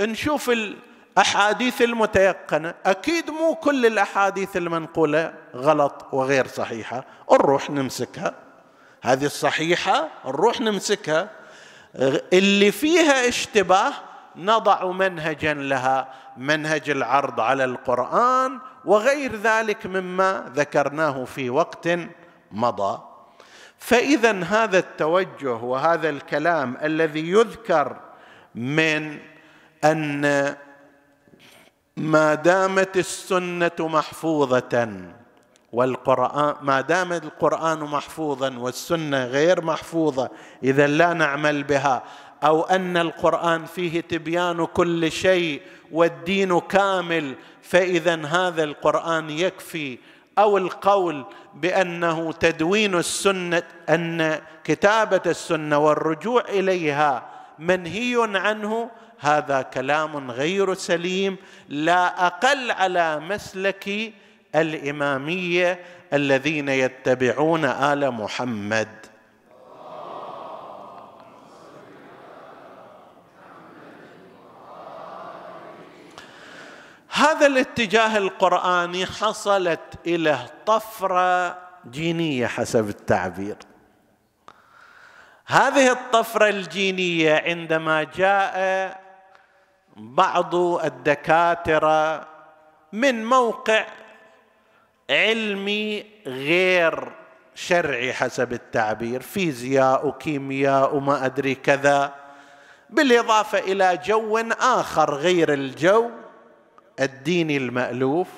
نشوف 0.00 0.50
الأحاديث 0.50 1.82
المتيقنة. 1.82 2.74
أكيد 2.86 3.30
مو 3.30 3.54
كل 3.54 3.86
الأحاديث 3.86 4.56
المنقولة 4.56 5.34
غلط 5.54 6.06
وغير 6.12 6.46
صحيحة. 6.46 7.04
نروح 7.32 7.70
نمسكها. 7.70 8.34
هذه 9.02 9.24
الصحيحة 9.24 10.08
نروح 10.26 10.60
نمسكها. 10.60 11.30
اللي 12.32 12.72
فيها 12.72 13.28
اشتباه 13.28 13.92
نضع 14.36 14.90
منهجا 14.90 15.54
لها 15.54 16.08
منهج 16.36 16.90
العرض 16.90 17.40
على 17.40 17.64
القرآن 17.64 18.58
وغير 18.84 19.36
ذلك 19.36 19.86
مما 19.86 20.52
ذكرناه 20.54 21.24
في 21.24 21.50
وقت 21.50 21.88
مضى. 22.52 23.02
فاذا 23.78 24.44
هذا 24.44 24.78
التوجه 24.78 25.54
وهذا 25.54 26.08
الكلام 26.08 26.76
الذي 26.82 27.30
يذكر 27.30 27.96
من 28.54 29.18
أن 29.84 30.54
ما 31.96 32.34
دامت 32.34 32.96
السنة 32.96 33.70
محفوظة 33.80 34.88
والقرآن 35.74 36.54
ما 36.62 36.80
دام 36.80 37.12
القرآن 37.12 37.78
محفوظا 37.78 38.58
والسنة 38.58 39.24
غير 39.24 39.64
محفوظة 39.64 40.30
إذا 40.62 40.86
لا 40.86 41.12
نعمل 41.12 41.62
بها. 41.62 42.02
أو 42.44 42.62
أن 42.62 42.96
القرآن 42.96 43.64
فيه 43.64 44.00
تبيان 44.00 44.64
كل 44.64 45.12
شيء 45.12 45.62
والدين 45.92 46.60
كامل 46.60 47.34
فإذا 47.62 48.26
هذا 48.26 48.64
القرآن 48.64 49.30
يكفي. 49.30 49.98
أو 50.38 50.58
القول 50.58 51.24
بأنه 51.54 52.32
تدوين 52.32 52.94
السنة 52.94 53.62
أن 53.88 54.40
كتابة 54.64 55.22
السنة 55.26 55.78
والرجوع 55.78 56.42
إليها 56.48 57.26
منهي 57.58 58.16
عنه 58.34 58.90
هذا 59.18 59.62
كلام 59.62 60.30
غير 60.30 60.74
سليم. 60.74 61.36
لا 61.68 62.26
أقل 62.26 62.70
على 62.70 63.20
مسلك 63.20 64.12
الإمامية 64.54 65.80
الذين 66.12 66.68
يتبعون 66.68 67.64
آل 67.64 68.10
محمد. 68.10 68.88
هذا 77.10 77.46
الاتجاه 77.46 78.18
القرآني 78.18 79.06
حصلت 79.06 79.80
إلى 80.06 80.38
طفرة 80.66 81.58
جينية 81.90 82.46
حسب 82.46 82.88
التعبير. 82.88 83.56
هذه 85.46 85.92
الطفرة 85.92 86.48
الجينية 86.48 87.42
عندما 87.46 88.02
جاء 88.02 89.00
بعض 89.96 90.54
الدكاترة 90.54 92.26
من 92.92 93.24
موقع 93.24 93.86
علمي 95.10 96.04
غير 96.26 97.12
شرعي 97.54 98.12
حسب 98.12 98.52
التعبير 98.52 99.20
فيزياء 99.20 100.06
وكيمياء 100.06 100.96
وما 100.96 101.26
أدري 101.26 101.54
كذا. 101.54 102.14
بالإضافة 102.90 103.58
إلى 103.58 103.98
جو 104.04 104.38
آخر 104.60 105.14
غير 105.14 105.52
الجو 105.52 106.10
الديني 107.00 107.56
المألوف. 107.56 108.28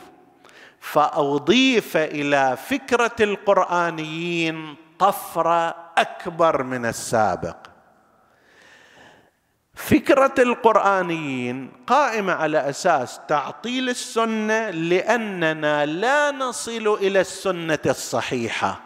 فأضيف 0.81 1.97
إلى 1.97 2.57
فكرة 2.57 3.17
القرآنيين 3.21 4.75
طفرة 4.99 5.75
أكبر 5.99 6.63
من 6.63 6.87
السابق. 6.87 7.57
فكرة 9.77 10.35
القرآنيين 10.39 11.73
قائمة 11.87 12.33
على 12.33 12.71
أساس 12.71 13.21
تعطيل 13.29 13.89
السنة 13.89 14.71
لأننا 14.71 15.87
لا 15.87 16.31
نصل 16.31 16.99
إلى 17.01 17.21
السنة 17.21 17.79
الصحيحة. 17.87 18.81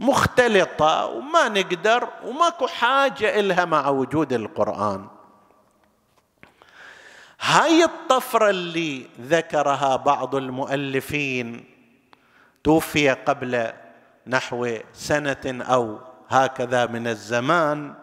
مختلطة 0.00 1.06
وما 1.06 1.48
نقدر 1.48 2.08
وماكو 2.24 2.66
حاجة 2.66 3.40
إلها 3.40 3.64
مع 3.64 3.88
وجود 3.88 4.32
القرآن. 4.32 5.06
هاي 7.40 7.84
الطفرة 7.84 8.50
اللي 8.50 9.06
ذكرها 9.20 9.96
بعض 9.96 10.34
المؤلفين 10.34 11.64
توفي 12.64 13.10
قبل 13.10 13.72
نحو 14.26 14.76
سنة 14.92 15.64
أو 15.64 15.98
هكذا 16.28 16.86
من 16.86 17.06
الزمان 17.06 17.94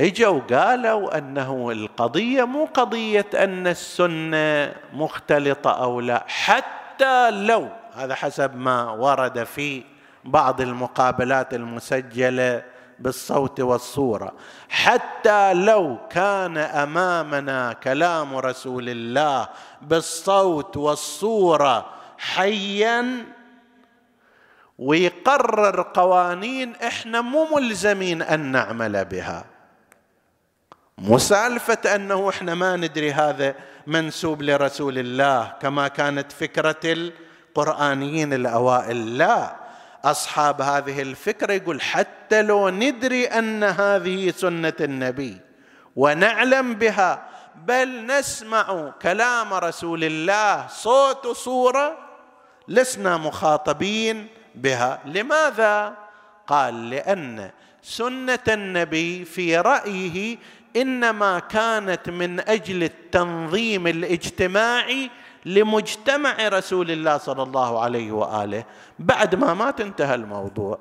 اجوا 0.00 0.40
قالوا 0.40 1.18
أنه 1.18 1.70
القضية 1.70 2.44
مو 2.44 2.64
قضية 2.74 3.26
أن 3.34 3.66
السنة 3.66 4.74
مختلطة 4.92 5.70
أو 5.70 6.00
لا 6.00 6.24
حتى 6.28 7.30
لو 7.30 7.68
هذا 7.94 8.14
حسب 8.14 8.56
ما 8.56 8.90
ورد 8.90 9.44
في 9.44 9.84
بعض 10.24 10.60
المقابلات 10.60 11.54
المسجلة 11.54 12.62
بالصوت 12.98 13.60
والصورة 13.60 14.32
حتى 14.68 15.54
لو 15.54 15.98
كان 16.10 16.56
أمامنا 16.58 17.72
كلام 17.72 18.36
رسول 18.36 18.88
الله 18.88 19.48
بالصوت 19.82 20.76
والصورة 20.76 21.86
حيا 22.18 23.24
ويقرر 24.78 25.82
قوانين 25.82 26.74
إحنا 26.74 27.20
مو 27.20 27.46
ملزمين 27.56 28.22
أن 28.22 28.40
نعمل 28.40 29.04
بها. 29.04 29.57
مو 30.98 31.18
سالفة 31.18 31.94
أنه 31.94 32.28
إحنا 32.28 32.54
ما 32.54 32.76
ندري 32.76 33.12
هذا 33.12 33.54
منسوب 33.86 34.42
لرسول 34.42 34.98
الله 34.98 35.54
كما 35.62 35.88
كانت 35.88 36.32
فكرة 36.32 36.80
القرآنيين 36.84 38.32
الأوائل. 38.32 39.18
لا 39.18 39.56
أصحاب 40.04 40.60
هذه 40.62 41.02
الفكرة 41.02 41.52
يقول 41.52 41.82
حتى 41.82 42.42
لو 42.42 42.68
ندري 42.68 43.26
أن 43.26 43.64
هذه 43.64 44.30
سنة 44.30 44.72
النبي 44.80 45.40
ونعلم 45.96 46.74
بها 46.74 47.22
بل 47.64 48.06
نسمع 48.06 48.92
كلام 49.02 49.54
رسول 49.54 50.04
الله 50.04 50.66
صوت 50.68 51.26
وصورة 51.26 51.98
لسنا 52.68 53.16
مخاطبين 53.16 54.26
بها. 54.54 55.00
لماذا؟ 55.04 55.94
قال 56.46 56.90
لأن 56.90 57.50
سنة 57.82 58.46
النبي 58.48 59.24
في 59.24 59.56
رأيه 59.56 60.38
إنما 60.80 61.38
كانت 61.38 62.08
من 62.08 62.40
أجل 62.40 62.82
التنظيم 62.82 63.86
الاجتماعي 63.86 65.10
لمجتمع 65.44 66.48
رسول 66.48 66.90
الله 66.90 67.18
صلى 67.18 67.42
الله 67.42 67.82
عليه 67.82 68.12
وآله. 68.12 68.64
بعد 68.98 69.34
ما 69.34 69.54
مات 69.54 69.80
انتهى 69.80 70.14
الموضوع. 70.14 70.78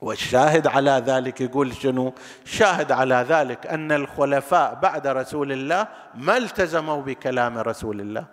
والشاهد 0.00 0.66
على 0.66 1.02
ذلك 1.06 1.40
يقول 1.40 1.74
شنو؟ 1.76 2.14
شاهد 2.44 2.92
على 2.92 3.26
ذلك 3.28 3.66
أن 3.66 3.92
الخلفاء 3.92 4.74
بعد 4.74 5.06
رسول 5.06 5.52
الله 5.52 5.88
ما 6.14 6.36
التزموا 6.36 7.02
بكلام 7.02 7.58
رسول 7.58 8.00
الله. 8.00 8.24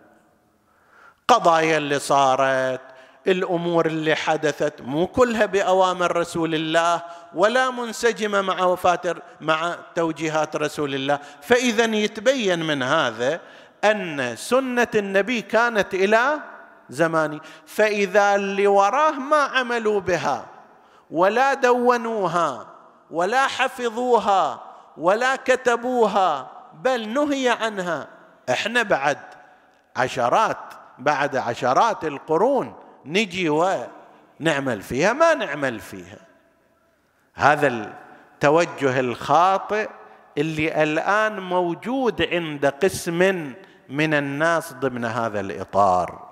قضايا 1.28 1.78
اللي 1.78 2.00
صارت 2.00 2.82
الأمور 3.28 3.86
اللي 3.86 4.16
حدثت 4.16 4.82
مو 4.82 5.08
كلها 5.08 5.46
بأوامر 5.46 6.18
رسول 6.18 6.56
الله 6.56 7.02
ولا 7.36 7.70
منسجمة 7.70 8.42
مع 8.42 8.64
وفاة 8.64 9.16
مع 9.42 9.76
توجيهات 9.96 10.56
رسول 10.56 10.96
الله. 10.96 11.20
فإذا 11.42 11.86
يتبين 11.86 12.64
من 12.68 12.84
هذا 12.84 13.40
أن 13.84 14.36
سنة 14.36 14.88
النبي 14.96 15.42
كانت 15.42 15.94
إلى 15.94 16.40
زماني. 16.90 17.42
فإذا 17.66 18.36
اللي 18.36 18.68
وراه 18.68 19.12
ما 19.12 19.38
عملوا 19.38 20.00
بها 20.00 20.46
ولا 21.12 21.54
دونوها 21.54 22.68
ولا 23.12 23.48
حفظوها 23.48 24.62
ولا 24.98 25.36
كتبوها 25.36 26.52
بل 26.82 27.10
نهي 27.10 27.50
عنها 27.50 28.08
إحنا 28.50 28.84
بعد 28.84 29.18
عشرات 29.96 30.58
بعد 31.00 31.36
عشرات 31.36 32.06
القرون 32.06 32.85
نجي 33.06 33.50
ونعمل 33.50 34.82
فيها 34.82 35.14
ما 35.14 35.34
نعمل 35.34 35.80
فيها. 35.80 36.20
هذا 37.34 37.68
التوجه 37.68 39.00
الخاطئ 39.00 39.90
اللي 40.38 40.84
الآن 40.84 41.40
موجود 41.40 42.22
عند 42.22 42.66
قسم 42.66 43.54
من 43.90 44.14
الناس 44.14 44.74
ضمن 44.74 45.06
هذا 45.06 45.40
الإطار. 45.40 46.30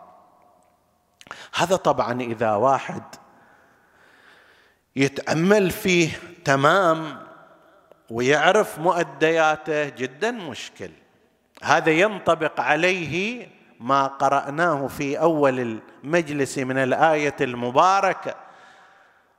هذا 1.56 1.76
طبعا 1.76 2.22
إذا 2.22 2.52
واحد 2.52 3.04
يتأمل 4.96 5.72
فيه 5.72 6.10
تمام 6.46 7.20
ويعرف 8.10 8.80
مؤدياته 8.80 9.90
جدا 9.90 10.32
مشكل. 10.32 10.90
هذا 11.64 11.92
ينطبق 11.92 12.62
عليه 12.62 13.48
ما 13.84 14.08
قرأناه 14.08 14.88
في 14.88 15.20
أول 15.20 15.80
المجلس 16.04 16.58
من 16.58 16.78
الآية 16.78 17.36
المباركة. 17.42 18.36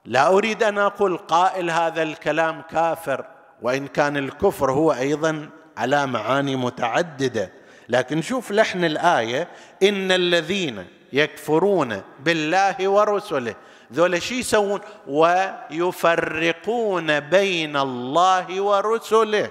لا 0.05 0.29
أريد 0.29 0.63
أن 0.63 0.79
أقول 0.79 1.17
قائل 1.17 1.71
هذا 1.71 2.03
الكلام 2.03 2.63
كافر 2.71 3.25
وإن 3.63 3.87
كان 3.87 4.17
الكفر 4.17 4.73
هو 4.73 4.93
أيضا 4.93 5.49
على 5.77 6.07
معاني 6.07 6.57
متعددة. 6.57 7.53
لكن 7.89 8.23
شوف 8.23 8.53
لحن 8.53 8.85
الآية 8.85 9.49
إن 9.83 10.13
الذين 10.13 10.87
يكفرون 11.13 12.03
بالله 12.21 12.89
ورسله 12.89 13.55
ذولا 13.93 14.19
شي 14.19 14.39
يسوون؟ 14.39 14.81
ويفرقون 15.07 17.21
بين 17.21 17.77
الله 17.77 18.61
ورسله. 18.61 19.51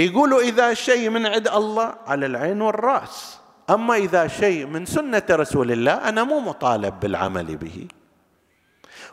يقولوا 0.00 0.40
إذا 0.40 0.74
شيء 0.74 1.10
من 1.10 1.26
عند 1.26 1.48
الله 1.48 1.94
على 2.06 2.26
العين 2.26 2.62
والرأس. 2.62 3.38
أما 3.70 3.94
إذا 3.94 4.26
شيء 4.26 4.66
من 4.66 4.86
سنة 4.86 5.22
رسول 5.30 5.72
الله 5.72 5.92
أنا 5.92 6.24
مو 6.24 6.40
مطالب 6.40 7.00
بالعمل 7.00 7.56
به. 7.56 7.88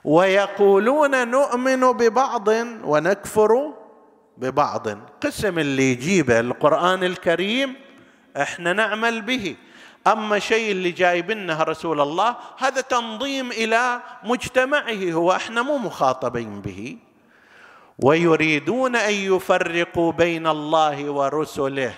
ويقولون 0.04 1.28
نؤمن 1.28 1.92
ببعض 1.92 2.48
ونكفر 2.84 3.74
ببعض. 4.38 4.88
قسم 5.22 5.60
اللي 5.60 5.92
يجيبه 5.92 6.40
القرآن 6.40 7.04
الكريم 7.04 7.76
إحنا 8.38 8.74
نعمل 8.74 9.22
به. 9.22 9.56
أما 10.08 10.40
شيء 10.40 10.72
اللي 10.72 10.92
جايبنه 10.92 11.64
رسول 11.64 12.02
الله 12.02 12.36
هذا 12.58 12.82
تنظيم 12.82 13.52
إلى 13.52 14.02
مجتمعه 14.24 15.12
هو 15.12 15.32
إحنا 15.32 15.62
مو 15.62 15.78
مخاطبين 15.78 16.62
به. 16.62 16.98
ويريدون 18.04 18.96
أن 18.96 19.14
يفرقوا 19.14 20.12
بين 20.12 20.48
الله 20.48 21.10
ورسله 21.10 21.94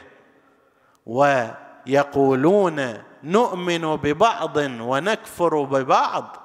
ويقولون 1.05 2.93
نؤمن 3.23 3.95
ببعض 3.95 4.57
ونكفر 4.57 5.63
ببعض. 5.63 6.37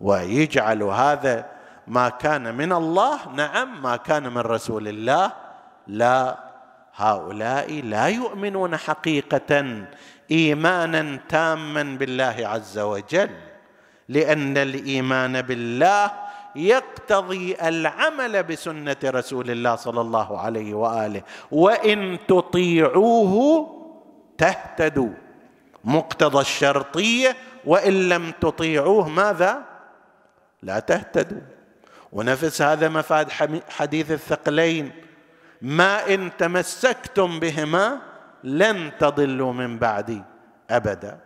ويجعل 0.00 0.82
هذا 0.82 1.46
ما 1.86 2.08
كان 2.08 2.54
من 2.54 2.72
الله 2.72 3.18
نعم 3.34 3.82
ما 3.82 3.96
كان 3.96 4.32
من 4.32 4.38
رسول 4.38 4.88
الله. 4.88 5.32
لا 5.86 6.38
هؤلاء 6.94 7.80
لا 7.80 8.06
يؤمنون 8.06 8.76
حقيقة 8.76 9.86
إيمانا 10.30 11.18
تاما 11.28 11.82
بالله 11.82 12.36
عز 12.38 12.78
وجل 12.78 13.30
لأن 14.08 14.56
الإيمان 14.56 15.42
بالله 15.42 16.10
يقتضي 16.56 17.56
العمل 17.62 18.42
بسنة 18.42 18.96
رسول 19.04 19.50
الله 19.50 19.76
صلى 19.76 20.00
الله 20.00 20.38
عليه 20.38 20.74
وآله. 20.74 21.22
وإن 21.50 22.18
تطيعوه 22.28 23.66
تهتدوا. 24.38 25.12
مقتضى 25.84 26.40
الشرطية 26.40 27.36
وإن 27.64 28.08
لم 28.08 28.32
تطيعوه 28.40 29.08
ماذا؟ 29.08 29.62
لا 30.62 30.78
تهتدوا. 30.78 31.40
ونفس 32.12 32.62
هذا 32.62 32.88
مفاد 32.88 33.30
حديث 33.68 34.10
الثقلين. 34.10 34.90
ما 35.62 36.14
إن 36.14 36.30
تمسكتم 36.38 37.40
بهما 37.40 37.98
لن 38.44 38.92
تضلوا 38.98 39.52
من 39.52 39.78
بعدي 39.78 40.22
أبدا. 40.70 41.18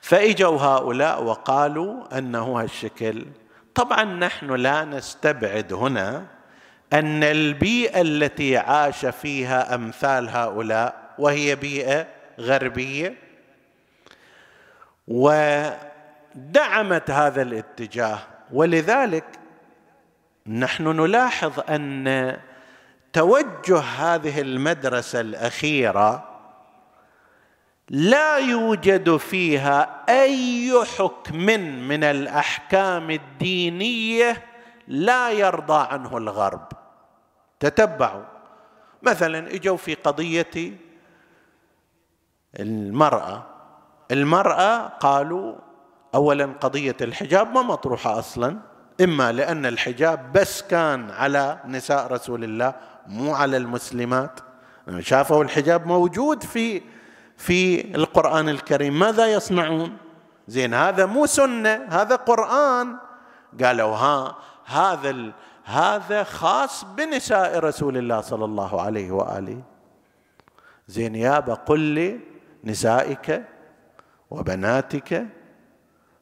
فإجوا 0.00 0.60
هؤلاء 0.60 1.22
وقالوا 1.24 2.18
أنه 2.18 2.60
هالشكل. 2.60 3.24
طبعا 3.74 4.04
نحن 4.04 4.50
لا 4.50 4.84
نستبعد 4.84 5.72
هنا 5.72 6.26
أن 6.92 7.24
البيئة 7.24 8.00
التي 8.00 8.56
عاش 8.56 9.06
فيها 9.06 9.74
أمثال 9.74 10.28
هؤلاء 10.28 11.14
وهي 11.18 11.56
بيئة 11.56 12.06
غربية 12.40 13.14
ودعمت 15.08 17.10
هذا 17.10 17.42
الاتجاه. 17.42 18.18
ولذلك 18.52 19.24
نحن 20.46 20.88
نلاحظ 20.88 21.60
أن 21.70 22.36
توجه 23.12 23.78
هذه 23.78 24.40
المدرسة 24.40 25.20
الأخيرة 25.20 26.33
لا 27.90 28.36
يوجد 28.36 29.16
فيها 29.16 30.04
أي 30.08 30.84
حكم 30.98 31.46
من 31.88 32.04
الأحكام 32.04 33.10
الدينية 33.10 34.44
لا 34.88 35.30
يرضى 35.30 35.86
عنه 35.90 36.16
الغرب. 36.18 36.68
تتبعوا. 37.60 38.24
مثلا 39.02 39.54
إجوا 39.54 39.76
في 39.76 39.94
قضية 39.94 40.72
المرأة. 42.60 43.46
المرأة 44.10 44.88
قالوا 44.88 45.54
اولا 46.14 46.46
قضية 46.60 46.96
الحجاب 47.00 47.52
ما 47.52 47.62
مطروحة 47.62 48.18
أصلا 48.18 48.58
إما 49.00 49.32
لأن 49.32 49.66
الحجاب 49.66 50.32
بس 50.32 50.62
كان 50.62 51.10
على 51.10 51.60
نساء 51.66 52.12
رسول 52.12 52.44
الله 52.44 52.74
مو 53.06 53.34
على 53.34 53.56
المسلمات. 53.56 54.40
شافوا 54.98 55.44
الحجاب 55.44 55.86
موجود 55.86 56.42
في 56.42 56.82
في 57.36 57.94
القرآن 57.94 58.48
الكريم. 58.48 58.98
ماذا 58.98 59.26
يصنعون؟ 59.26 59.96
زين 60.48 60.74
هذا 60.74 61.06
مو 61.06 61.26
سنة 61.26 61.86
هذا 61.90 62.16
قرآن. 62.16 62.96
قالوا 63.62 63.96
ها 63.96 64.36
هذا 64.64 65.10
ال... 65.10 65.32
هذا 65.64 66.22
خاص 66.22 66.84
بنساء 66.84 67.58
رسول 67.58 67.96
الله 67.96 68.20
صلى 68.20 68.44
الله 68.44 68.80
عليه 68.80 69.10
وآله. 69.10 69.62
زين 70.88 71.14
يابا 71.14 71.54
قل 71.54 71.80
لي 71.80 72.20
نسائك 72.64 73.44
وبناتك 74.30 75.26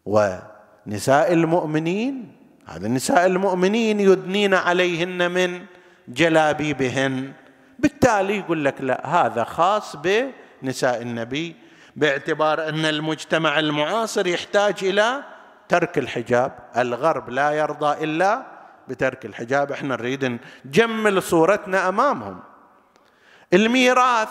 ونساء 0.07 1.33
المؤمنين. 1.33 2.37
هذا 2.67 2.89
نساء 2.89 3.27
المؤمنين 3.27 4.01
يدنين 4.01 4.55
عليهن 4.55 5.31
من 5.31 5.67
جلابيبهن. 6.09 7.33
بالتالي 7.79 8.39
يقول 8.39 8.65
لك 8.65 8.81
لا 8.81 9.07
هذا 9.07 9.45
خاص 9.45 9.97
بنساء 10.63 11.03
النبي 11.03 11.57
باعتبار 11.97 12.69
أن 12.69 12.85
المجتمع 12.85 13.59
المعاصر 13.59 14.27
يحتاج 14.27 14.75
إلى 14.83 15.23
ترك 15.69 15.99
الحجاب. 15.99 16.59
الغرب 16.77 17.31
لا 17.31 17.51
يرضى 17.51 18.05
إلا 18.05 18.47
بترك 18.89 19.27
الحجاب. 19.27 19.73
إحنا 19.73 19.97
نريد 19.97 20.39
نجمل 20.65 21.23
صورتنا 21.23 21.89
أمامهم. 21.89 22.41
الميراث 23.53 24.29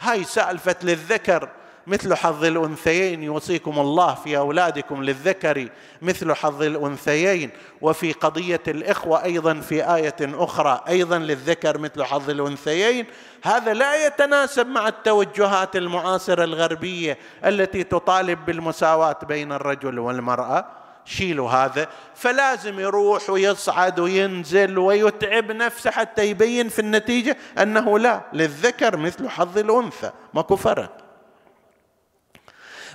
هاي 0.00 0.24
سالفة 0.24 0.76
للذكر. 0.82 1.48
مثل 1.88 2.14
حظ 2.14 2.44
الأنثيين 2.44 3.22
يوصيكم 3.22 3.78
الله 3.78 4.14
في 4.14 4.38
أولادكم 4.38 5.04
للذكر 5.04 5.68
مثل 6.02 6.32
حظ 6.32 6.62
الأنثيين. 6.62 7.50
وفي 7.80 8.12
قضية 8.12 8.60
الإخوة 8.68 9.24
أيضا 9.24 9.54
في 9.54 9.94
آية 9.94 10.16
أخرى 10.20 10.80
أيضا 10.88 11.18
للذكر 11.18 11.78
مثل 11.78 12.04
حظ 12.04 12.30
الأنثيين. 12.30 13.06
هذا 13.42 13.74
لا 13.74 14.06
يتناسب 14.06 14.66
مع 14.66 14.88
التوجهات 14.88 15.76
المعاصرة 15.76 16.44
الغربية 16.44 17.18
التي 17.44 17.84
تطالب 17.84 18.46
بالمساواة 18.46 19.18
بين 19.28 19.52
الرجل 19.52 19.98
والمرأة. 19.98 20.64
شيلوا 21.04 21.50
هذا. 21.50 21.88
فلازم 22.14 22.80
يروح 22.80 23.30
ويصعد 23.30 24.00
وينزل 24.00 24.78
ويتعب 24.78 25.52
نفسه 25.52 25.90
حتى 25.90 26.24
يبين 26.30 26.68
في 26.68 26.78
النتيجة 26.78 27.36
أنه 27.58 27.98
لا 27.98 28.20
للذكر 28.32 28.96
مثل 28.96 29.28
حظ 29.28 29.58
الأنثى. 29.58 30.10
ماكو 30.34 30.56
فرق. 30.56 31.07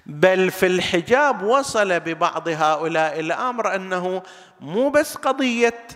بل 0.06 0.52
في 0.52 0.66
الحجاب 0.66 1.44
وصل 1.44 2.00
ببعض 2.00 2.48
هؤلاء 2.48 3.20
الأمر 3.20 3.76
أنه 3.76 4.24
مو 4.62 4.90
بس 4.90 5.16
قضية 5.16 5.88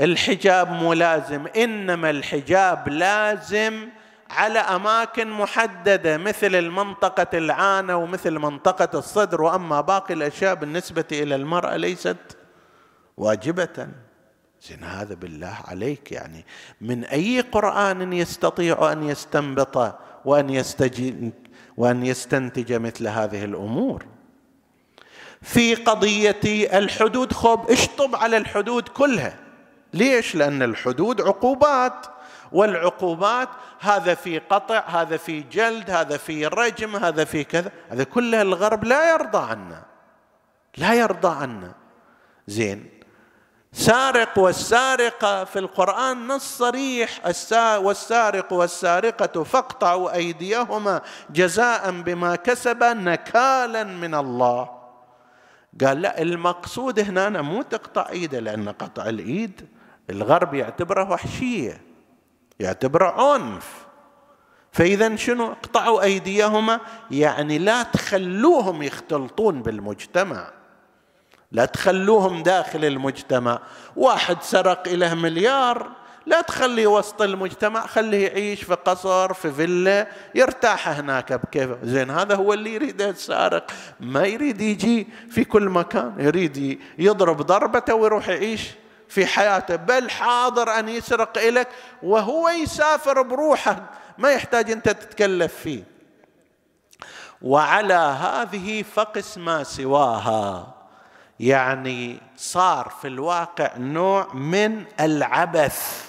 الحجاب 0.00 0.70
ملازم 0.70 1.46
إنما 1.46 2.10
الحجاب 2.10 2.88
لازم 2.88 3.88
على 4.30 4.58
أماكن 4.58 5.30
محددة 5.30 6.16
مثل 6.16 6.54
المنطقة 6.54 7.38
العانة 7.38 7.96
ومثل 7.96 8.38
منطقة 8.38 8.98
الصدر. 8.98 9.42
وأما 9.42 9.80
باقي 9.80 10.14
الأشياء 10.14 10.54
بالنسبة 10.54 11.04
إلى 11.12 11.34
المرأة 11.34 11.76
ليست 11.76 12.16
واجبة. 13.16 13.88
زين 14.62 14.84
هذا 14.84 15.14
بالله 15.14 15.56
عليك 15.68 16.12
يعني. 16.12 16.44
من 16.80 17.04
أي 17.04 17.40
قرآن 17.40 18.12
يستطيع 18.12 18.92
أن 18.92 19.02
يستنبط 19.02 19.94
وأن 20.24 20.50
يستجيب 20.50 21.32
وأن 21.76 22.06
يستنتج 22.06 22.72
مثل 22.72 23.08
هذه 23.08 23.44
الأمور. 23.44 24.06
في 25.42 25.74
قضية 25.74 26.40
الحدود 26.78 27.32
خب 27.32 27.70
اشطب 27.70 28.16
على 28.16 28.36
الحدود 28.36 28.88
كلها؟ 28.88 29.36
ليش؟ 29.94 30.34
لأن 30.34 30.62
الحدود 30.62 31.20
عقوبات 31.20 32.06
والعقوبات 32.52 33.48
هذا 33.80 34.14
في 34.14 34.38
قطع 34.38 34.84
هذا 34.86 35.16
في 35.16 35.40
جلد 35.40 35.90
هذا 35.90 36.16
في 36.16 36.46
رجم 36.46 36.96
هذا 36.96 37.24
في 37.24 37.44
كذا. 37.44 37.72
هذا 37.88 38.04
كله 38.04 38.42
الغرب 38.42 38.84
لا 38.84 39.12
يرضى 39.12 39.50
عنا 39.50 39.82
لا 40.76 40.94
يرضى 40.94 41.28
عنا. 41.28 41.74
زين 42.46 42.97
سارق 43.72 44.38
والسارقة 44.38 45.44
في 45.44 45.58
القرآن 45.58 46.26
نص 46.28 46.58
صريح 46.58 47.20
والسارق 47.56 48.52
والسارقة 48.52 49.44
فاقطعوا 49.44 50.14
أيديهما 50.14 51.00
جزاء 51.30 51.90
بما 51.90 52.36
كسبا 52.36 52.92
نكالا 52.92 53.84
من 53.84 54.14
الله. 54.14 54.78
قال 55.84 56.02
لا 56.02 56.22
المقصود 56.22 57.00
هنا 57.00 57.42
مو 57.42 57.62
تقطع 57.62 58.08
إيده 58.08 58.40
لأن 58.40 58.68
قطع 58.68 59.08
الإيد 59.08 59.68
الغرب 60.10 60.54
يعتبره 60.54 61.10
وحشية 61.10 61.80
يعتبره 62.60 63.34
عنف. 63.34 63.86
فإذا 64.72 65.16
شنو؟ 65.16 65.52
اقطعوا 65.52 66.02
أيديهما 66.02 66.80
يعني 67.10 67.58
لا 67.58 67.82
تخلوهم 67.82 68.82
يختلطون 68.82 69.62
بالمجتمع. 69.62 70.57
لا 71.52 71.64
تخلوهم 71.64 72.42
داخل 72.42 72.84
المجتمع. 72.84 73.58
واحد 73.96 74.42
سرق 74.42 74.88
له 74.88 75.14
مليار 75.14 75.90
لا 76.26 76.40
تخليه 76.40 76.86
وسط 76.86 77.22
المجتمع 77.22 77.86
خليه 77.86 78.28
يعيش 78.28 78.62
في 78.62 78.74
قصر 78.74 79.34
في 79.34 79.52
فيلا 79.52 80.08
يرتاح 80.34 80.88
هناك 80.88 81.32
بكيف. 81.32 81.70
زين 81.82 82.10
هذا 82.10 82.34
هو 82.34 82.52
اللي 82.52 82.74
يريد 82.74 83.02
السارق 83.02 83.70
ما 84.00 84.24
يريد 84.24 84.60
يجي 84.60 85.08
في 85.30 85.44
كل 85.44 85.68
مكان 85.68 86.14
يريد 86.18 86.80
يضرب 86.98 87.42
ضربته 87.42 87.94
ويروح 87.94 88.28
يعيش 88.28 88.62
في 89.08 89.26
حياته. 89.26 89.76
بل 89.76 90.10
حاضر 90.10 90.70
أن 90.78 90.88
يسرق 90.88 91.38
الك 91.38 91.68
وهو 92.02 92.48
يسافر 92.48 93.22
بروحه. 93.22 93.90
ما 94.18 94.30
يحتاج 94.30 94.70
أنت 94.70 94.88
تتكلف 94.88 95.54
فيه. 95.54 95.84
وعلى 97.42 97.94
هذه 97.94 98.82
فقس 98.82 99.38
ما 99.38 99.62
سواها. 99.62 100.77
يعني 101.40 102.20
صار 102.36 102.92
في 103.02 103.08
الواقع 103.08 103.76
نوع 103.76 104.34
من 104.34 104.84
العبث 105.00 106.08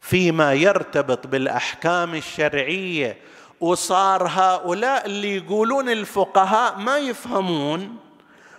فيما 0.00 0.52
يرتبط 0.52 1.26
بالأحكام 1.26 2.14
الشرعية. 2.14 3.18
وصار 3.60 4.26
هؤلاء 4.28 5.06
اللي 5.06 5.36
يقولون 5.36 5.88
الفقهاء 5.88 6.78
ما 6.78 6.98
يفهمون 6.98 7.96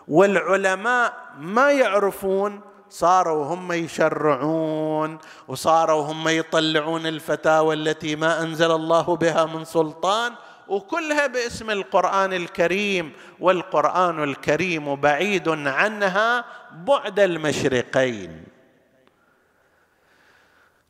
والعلماء 0.08 1.14
ما 1.40 1.72
يعرفون 1.72 2.62
صاروا 2.90 3.46
هم 3.46 3.72
يشرعون 3.72 5.18
وصاروا 5.48 6.02
هم 6.12 6.28
يطلعون 6.28 7.08
الفتاوى 7.08 7.76
التي 7.76 8.16
ما 8.16 8.42
أنزل 8.42 8.72
الله 8.72 9.16
بها 9.16 9.46
من 9.46 9.66
سلطان 9.66 10.34
وكلها 10.70 11.28
باسم 11.28 11.70
القرآن 11.70 12.34
الكريم 12.34 13.12
والقرآن 13.40 14.24
الكريم 14.24 14.96
بعيد 14.96 15.50
عنها 15.50 16.46
بعد 16.72 17.20
المشرقين. 17.20 18.44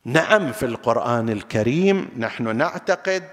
نعم 0.06 0.52
في 0.52 0.66
القرآن 0.66 1.30
الكريم 1.30 2.10
نحن 2.18 2.56
نعتقد 2.56 3.24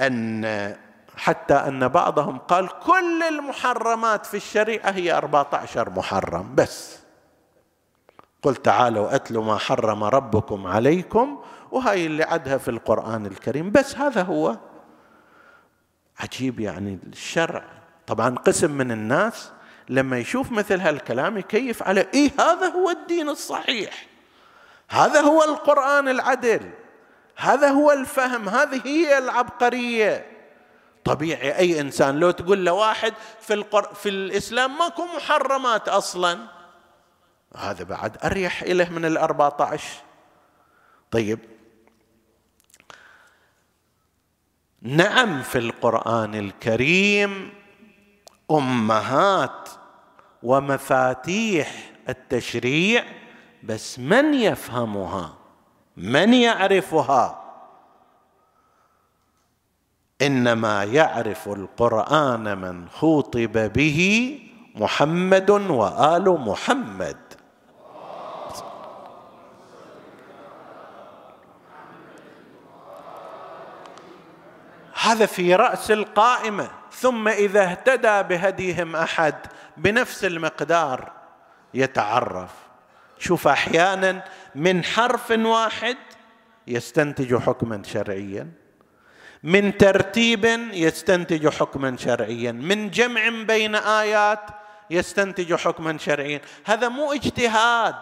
أن 0.00 0.76
حتى 1.16 1.54
أن 1.54 1.88
بعضهم 1.88 2.38
قال 2.38 2.68
كل 2.68 3.22
المحرمات 3.22 4.26
في 4.26 4.36
الشريعة 4.36 4.90
هي 4.90 5.12
14 5.12 5.90
محرم 5.90 6.54
بس. 6.54 6.98
قل 8.42 8.56
تعالوا 8.56 9.14
اتلوا 9.14 9.44
ما 9.44 9.56
حرم 9.56 10.04
ربكم 10.04 10.66
عليكم 10.66 11.42
وهي 11.70 12.06
اللي 12.06 12.22
عدها 12.22 12.58
في 12.58 12.68
القرآن 12.68 13.26
الكريم 13.26 13.70
بس 13.70 13.96
هذا 13.96 14.22
هو. 14.22 14.56
عجيب 16.18 16.60
يعني 16.60 16.98
الشرع. 17.12 17.64
طبعا 18.06 18.36
قسم 18.36 18.70
من 18.70 18.92
الناس 18.92 19.50
لما 19.88 20.18
يشوف 20.18 20.52
مثل 20.52 20.80
هالكلام 20.80 21.38
يكيف 21.38 21.82
على 21.82 22.06
إيه 22.14 22.30
هذا 22.40 22.66
هو 22.66 22.90
الدين 22.90 23.28
الصحيح. 23.28 24.06
هذا 24.88 25.20
هو 25.20 25.44
القرآن 25.44 26.08
العدل. 26.08 26.70
هذا 27.36 27.68
هو 27.68 27.92
الفهم. 27.92 28.48
هذه 28.48 28.80
هي 28.84 29.18
العبقرية. 29.18 30.26
طبيعي 31.04 31.58
أي 31.58 31.80
إنسان 31.80 32.20
لو 32.20 32.30
تقول 32.30 32.64
له 32.64 32.72
واحد 32.72 33.14
في 33.40 33.54
القر... 33.54 33.94
في 33.94 34.08
الإسلام 34.08 34.78
ماكو 34.78 35.04
محرمات 35.16 35.88
أصلا. 35.88 36.38
هذا 37.56 37.84
بعد 37.84 38.16
أريح 38.24 38.62
له 38.62 38.90
من 38.90 39.04
الأربعة 39.04 39.56
عشر. 39.60 39.96
طيب 41.10 41.38
نعم 44.82 45.42
في 45.42 45.58
القرآن 45.58 46.34
الكريم 46.34 47.50
أمهات 48.50 49.68
ومفاتيح 50.42 51.92
التشريع 52.08 53.04
بس 53.62 53.98
من 53.98 54.34
يفهمها؟ 54.34 55.34
من 55.96 56.34
يعرفها؟ 56.34 57.42
إنما 60.22 60.84
يعرف 60.84 61.48
القرآن 61.48 62.58
من 62.58 62.88
خوطب 62.88 63.72
به 63.72 64.40
محمد 64.74 65.50
وآل 65.50 66.40
محمد. 66.40 67.31
هذا 75.02 75.26
في 75.26 75.54
رأس 75.54 75.90
القائمة 75.90 76.70
ثم 76.92 77.28
إذا 77.28 77.62
اهتدى 77.62 78.22
بهديهم 78.22 78.96
أحد 78.96 79.34
بنفس 79.76 80.24
المقدار 80.24 81.12
يتعرف. 81.74 82.50
شوف 83.18 83.48
أحيانا 83.48 84.24
من 84.54 84.84
حرف 84.84 85.30
واحد 85.30 85.96
يستنتج 86.66 87.36
حكما 87.36 87.82
شرعيا 87.84 88.48
من 89.42 89.76
ترتيب 89.76 90.44
يستنتج 90.72 91.48
حكما 91.48 91.96
شرعيا 91.96 92.52
من 92.52 92.90
جمع 92.90 93.28
بين 93.28 93.74
آيات 93.74 94.40
يستنتج 94.90 95.54
حكما 95.54 95.98
شرعيا. 95.98 96.40
هذا 96.64 96.88
مو 96.88 97.12
اجتهاد 97.12 97.94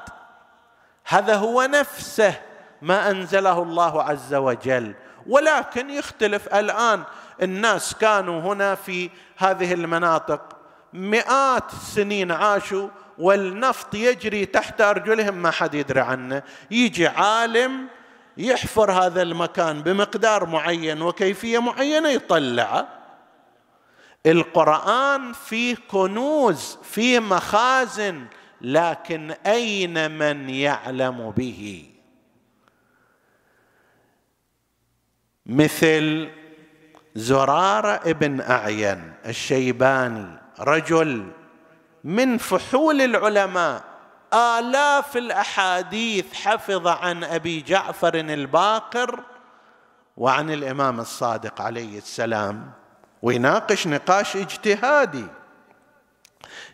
هذا 1.07 1.35
هو 1.35 1.63
نفسه 1.63 2.35
ما 2.83 3.11
أنزله 3.11 3.63
الله 3.63 4.03
عز 4.03 4.35
وجل. 4.35 4.95
ولكن 5.27 5.91
يختلف 5.91 6.55
الآن. 6.55 7.03
الناس 7.43 7.95
كانوا 7.95 8.41
هنا 8.41 8.75
في 8.75 9.11
هذه 9.37 9.75
المناطق. 9.75 10.57
مئات 10.93 11.73
السنين 11.73 12.33
عاشوا 12.33 12.89
والنفط 13.19 13.95
يجري 13.95 14.47
تحت 14.47 14.81
أرجلهم 14.81 15.35
ما 15.35 15.51
حد 15.51 15.75
يدري 15.75 16.01
عنه. 16.01 16.43
يجي 16.71 17.07
عالم 17.07 17.87
يحفر 18.37 18.93
هذا 18.93 19.23
المكان 19.23 19.83
بمقدار 19.83 20.47
معين 20.47 21.03
وكيفية 21.03 21.59
معينة 21.59 22.09
يطلعه 22.09 22.89
القرآن 24.27 25.33
فيه 25.33 25.77
كنوز 25.89 26.79
فيه 26.83 27.19
مخازن 27.19 28.27
لكن 28.61 29.35
أين 29.47 30.11
من 30.19 30.51
يعلم 30.51 31.31
به؟ 31.31 31.87
مثل 35.47 36.31
زراره 37.15 38.01
ابن 38.11 38.41
أعين 38.41 39.13
الشيباني 39.27 40.27
رجل 40.61 41.31
من 42.05 42.39
فحول 42.39 43.01
العلماء 43.01 43.85
آلاف 44.35 45.17
الأحاديث 45.17 46.35
حفظ 46.35 46.87
عن 46.87 47.25
أبي 47.25 47.61
جعفر 47.61 48.15
الباقر 48.15 49.21
وعن 50.17 50.51
الإمام 50.51 51.01
الصادق 51.01 51.61
عليه 51.61 51.99
السلام. 51.99 52.71
ويناقش 53.23 53.87
نقاش 53.87 54.37
اجتهادي. 54.37 55.27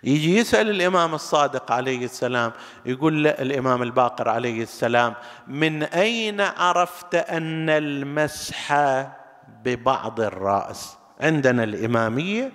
يجي 0.04 0.36
يسأل 0.36 0.70
الإمام 0.70 1.14
الصادق 1.14 1.72
عليه 1.72 2.04
السلام 2.04 2.52
يقول 2.86 3.26
الإمام 3.26 3.82
الباقر 3.82 4.28
عليه 4.28 4.62
السلام 4.62 5.14
من 5.46 5.82
أين 5.82 6.40
عرفت 6.40 7.14
أن 7.14 7.70
المسح 7.70 8.74
ببعض 9.64 10.20
الرأس؟ 10.20 10.96
عندنا 11.20 11.64
الإمامية 11.64 12.52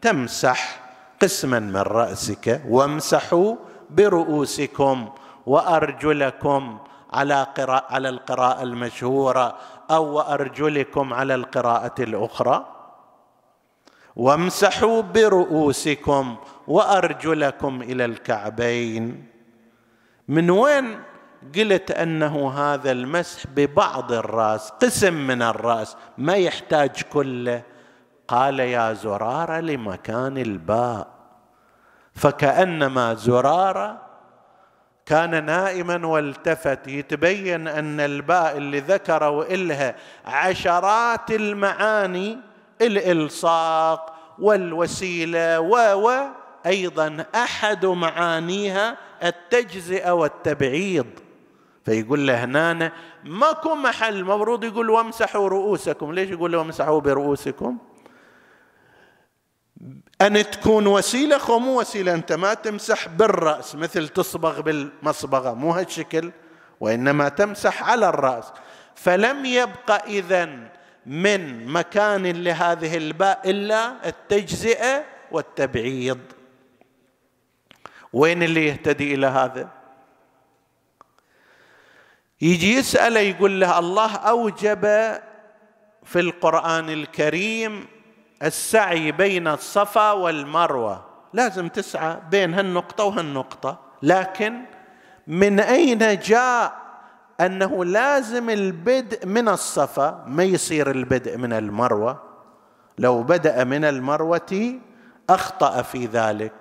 تمسح 0.00 0.80
قسما 1.22 1.58
من 1.58 1.76
رأسك 1.76 2.62
وامسحوا 2.68 3.56
برؤوسكم 3.90 5.08
وأرجلكم 5.46 6.78
على 7.12 7.46
قراءة 7.56 7.94
على 7.94 8.08
القراءة 8.08 8.62
المشهورة 8.62 9.56
أو 9.90 10.04
وأرجلكم 10.04 11.14
على 11.14 11.34
القراءة 11.34 11.94
الأخرى. 11.98 12.73
وامسحوا 14.16 15.02
برؤوسكم 15.02 16.36
وأرجلكم 16.68 17.82
إلى 17.82 18.04
الكعبين. 18.04 19.26
من 20.28 20.50
وين 20.50 21.00
قلت 21.56 21.90
أنه 21.90 22.50
هذا 22.50 22.92
المسح؟ 22.92 23.46
ببعض 23.56 24.12
الرأس 24.12 24.70
قسم 24.70 25.14
من 25.14 25.42
الرأس 25.42 25.96
ما 26.18 26.34
يحتاج 26.34 27.02
كله. 27.02 27.62
قال 28.28 28.60
يا 28.60 28.92
زرارة 28.92 29.60
لمكان 29.60 30.38
الباء. 30.38 31.08
فكأنما 32.14 33.14
زرارة 33.14 34.02
كان 35.06 35.44
نائما 35.44 36.06
والتفت 36.06 36.88
يتبين 36.88 37.68
أن 37.68 38.00
الباء 38.00 38.56
اللي 38.56 38.80
ذكروا 38.80 39.54
إلها 39.54 39.94
عشرات 40.24 41.30
المعاني 41.30 42.38
الإلصاق 42.80 44.14
والوسيلة 44.38 45.60
و 45.60 46.24
أيضا 46.66 47.24
أحد 47.34 47.86
معانيها 47.86 48.96
التجزئة 49.22 50.10
والتبعيض. 50.10 51.06
فيقول 51.84 52.26
له 52.26 52.44
هنا 52.44 52.92
ماكو 53.24 53.74
محل 53.74 54.16
المفروض 54.16 54.64
يقول 54.64 54.90
وامسحوا 54.90 55.48
رؤوسكم. 55.48 56.12
ليش 56.12 56.30
يقول 56.30 56.56
وامسحوا 56.56 57.00
برؤوسكم؟ 57.00 57.78
أن 60.22 60.50
تكون 60.50 60.86
وسيلة 60.86 61.38
خو 61.38 61.58
مو 61.58 61.80
وسيلة 61.80 62.14
أنت 62.14 62.32
ما 62.32 62.54
تمسح 62.54 63.08
بالرأس 63.08 63.74
مثل 63.74 64.08
تصبغ 64.08 64.60
بالمصبغة 64.60 65.54
مو 65.54 65.70
هالشكل 65.70 66.32
وإنما 66.80 67.28
تمسح 67.28 67.90
على 67.90 68.08
الرأس. 68.08 68.52
فلم 68.94 69.44
يبقى 69.44 70.04
إذا 70.06 70.48
من 71.06 71.66
مكان 71.66 72.26
لهذه 72.26 72.96
الباء 72.96 73.50
إلا 73.50 74.08
التجزئة 74.08 75.04
والتبعيض. 75.30 76.20
وين 78.12 78.42
اللي 78.42 78.66
يهتدي 78.66 79.14
إلى 79.14 79.26
هذا؟ 79.26 79.68
يجي 82.40 82.74
يسأله 82.74 83.20
يقول 83.20 83.60
له 83.60 83.78
الله 83.78 84.16
أوجب 84.16 84.82
في 86.04 86.20
القرآن 86.20 86.90
الكريم 86.90 87.86
السعي 88.42 89.12
بين 89.12 89.48
الصفا 89.48 90.12
والمروة. 90.12 91.06
لازم 91.32 91.68
تسعى 91.68 92.16
بين 92.30 92.54
هالنقطة 92.54 93.04
وهالنقطة. 93.04 93.80
لكن 94.02 94.60
من 95.26 95.60
أين 95.60 96.18
جاء 96.18 96.83
أنه 97.40 97.84
لازم 97.84 98.50
البدء 98.50 99.26
من 99.26 99.48
الصفا 99.48 100.24
ما 100.26 100.44
يصير 100.44 100.90
البدء 100.90 101.36
من 101.36 101.52
المروة؟ 101.52 102.22
لو 102.98 103.22
بدأ 103.22 103.64
من 103.64 103.84
المروة 103.84 104.80
أخطأ 105.30 105.82
في 105.82 106.06
ذلك. 106.06 106.52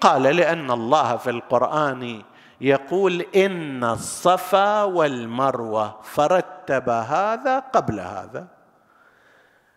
قال 0.00 0.22
لأن 0.22 0.70
الله 0.70 1.16
في 1.16 1.30
القرآن 1.30 2.22
يقول 2.60 3.26
إن 3.36 3.84
الصفا 3.84 4.82
والمروة 4.82 6.00
فرتب 6.02 6.88
هذا 6.88 7.58
قبل 7.58 8.00
هذا. 8.00 8.46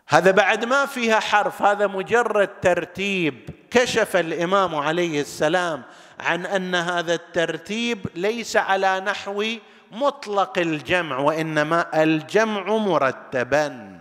هذا 0.08 0.30
بعد 0.30 0.64
ما 0.64 0.86
فيها 0.86 1.20
حرف 1.20 1.62
هذا 1.62 1.86
مجرد 1.86 2.48
ترتيب. 2.62 3.50
كشف 3.70 4.16
الإمام 4.16 4.74
عليه 4.74 5.20
السلام 5.20 5.82
عن 6.20 6.46
أن 6.46 6.74
هذا 6.74 7.14
الترتيب 7.14 8.06
ليس 8.14 8.56
على 8.56 9.00
نحو 9.00 9.44
مطلق 9.92 10.58
الجمع 10.58 11.18
وإنما 11.18 12.02
الجمع 12.02 12.76
مرتبا 12.76 14.00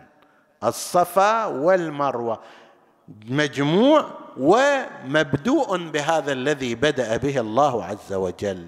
الصفا 0.64 1.46
والمروة. 1.46 2.40
مجموع 3.30 4.06
ومبدوء 4.38 5.78
بهذا 5.78 6.32
الذي 6.32 6.76
بدأ 6.76 7.18
به 7.18 7.40
الله 7.40 7.86
عز 7.86 8.14
وجل. 8.14 8.68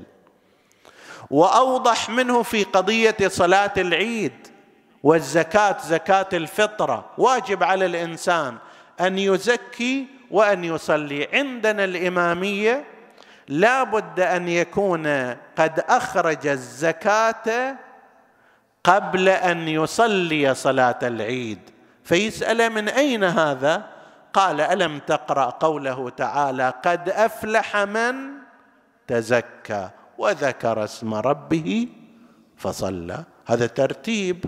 وأوضح 1.32 2.09
منه 2.09 2.43
في 2.43 2.63
قضية 2.63 3.18
صلاة 3.28 3.74
العيد 3.78 4.47
والزكاة 5.03 5.78
زكاة 5.86 6.30
الفطرة. 6.34 7.05
واجب 7.18 7.63
على 7.63 7.86
الإنسان 7.86 8.57
أن 9.01 9.18
يزكي 9.18 10.07
وأن 10.32 10.63
يصلي. 10.63 11.28
عندنا 11.34 11.84
الإمامية 11.84 12.97
لا 13.48 13.84
بد 13.84 14.20
أن 14.20 14.50
يكون 14.50 15.08
قد 15.58 15.80
أخرج 15.80 16.48
الزكاة 16.48 17.76
قبل 18.84 19.30
أن 19.30 19.68
يصلي 19.68 20.56
صلاة 20.56 21.00
العيد. 21.04 21.60
فيسأل 22.04 22.70
من 22.70 22.89
أين 22.89 23.24
هذا؟ 23.24 23.88
قال 24.34 24.62
ألم 24.62 25.00
تقرأ 25.00 25.50
قوله 25.50 26.10
تعالى 26.10 26.74
قد 26.86 27.10
أفلح 27.10 27.78
من 27.78 28.16
تزكى 29.08 29.89
وذكر 30.18 30.84
اسم 30.84 31.14
ربه 31.14 31.88
فصلى. 32.58 33.24
هذا 33.48 33.68
ترتيب. 33.68 34.45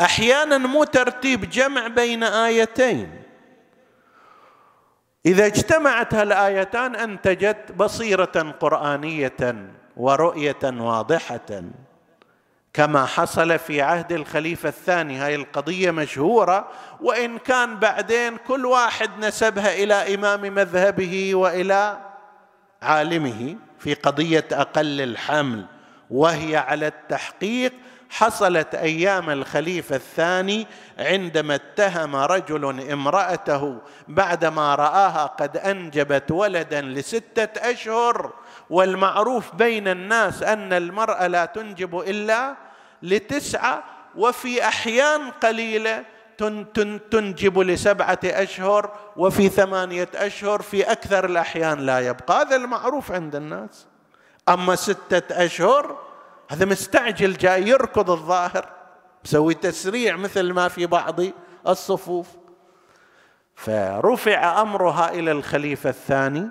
أحيانا 0.00 0.58
مو 0.58 0.84
ترتيب 0.84 1.50
جمع 1.50 1.86
بين 1.86 2.22
آيتين. 2.22 3.22
إذا 5.28 5.46
اجتمعت 5.46 6.14
هالآيتان 6.14 6.96
انتجت 6.96 7.72
بصيرة 7.76 8.54
قرآنية 8.60 9.66
ورؤية 9.96 10.64
واضحة. 10.64 11.62
كما 12.72 13.06
حصل 13.06 13.58
في 13.58 13.82
عهد 13.82 14.12
الخليفة 14.12 14.68
الثاني 14.68 15.16
هاي 15.16 15.34
القضية 15.34 15.90
مشهورة. 15.90 16.68
وإن 17.00 17.38
كان 17.38 17.78
بعدين 17.78 18.36
كل 18.36 18.66
واحد 18.66 19.10
نسبها 19.24 19.74
إلى 19.74 20.14
إمام 20.14 20.54
مذهبه 20.54 21.34
وإلى 21.34 21.98
عالمه 22.82 23.56
في 23.78 23.94
قضية 23.94 24.44
أقل 24.52 25.00
الحمل 25.00 25.64
وهي 26.10 26.56
على 26.56 26.86
التحقيق 26.86 27.72
حصلت 28.10 28.74
أيام 28.74 29.30
الخليفة 29.30 29.96
الثاني 29.96 30.66
عندما 30.98 31.54
اتهم 31.54 32.16
رجل 32.16 32.90
امرأته 32.90 33.78
بعدما 34.08 34.74
رآها 34.74 35.26
قد 35.26 35.56
أنجبت 35.56 36.30
ولدا 36.30 36.80
لستة 36.80 37.70
أشهر 37.70 38.32
والمعروف 38.70 39.54
بين 39.54 39.88
الناس 39.88 40.42
أن 40.42 40.72
المرأة 40.72 41.26
لا 41.26 41.44
تنجب 41.44 42.00
إلا 42.00 42.56
لتسعة 43.02 43.84
وفي 44.16 44.64
أحيان 44.64 45.30
قليلة 45.30 46.04
تنجب 47.10 47.58
لسبعة 47.58 48.18
أشهر 48.24 48.90
وفي 49.16 49.48
ثمانية 49.48 50.08
أشهر 50.14 50.62
في 50.62 50.92
أكثر 50.92 51.24
الأحيان 51.24 51.78
لا 51.78 52.00
يبقى. 52.00 52.40
هذا 52.42 52.56
المعروف 52.56 53.12
عند 53.12 53.34
الناس. 53.34 53.86
أما 54.48 54.76
ستة 54.76 55.44
أشهر 55.44 56.07
هذا 56.48 56.64
مستعجل 56.64 57.36
جاي 57.36 57.68
يركض 57.68 58.10
الظاهر. 58.10 58.68
مسوي 59.24 59.54
تسريع 59.54 60.16
مثل 60.16 60.52
ما 60.52 60.68
في 60.68 60.86
بعض 60.86 61.20
الصفوف. 61.68 62.28
فرفع 63.56 64.62
أمرها 64.62 65.10
إلى 65.10 65.32
الخليفة 65.32 65.90
الثاني 65.90 66.48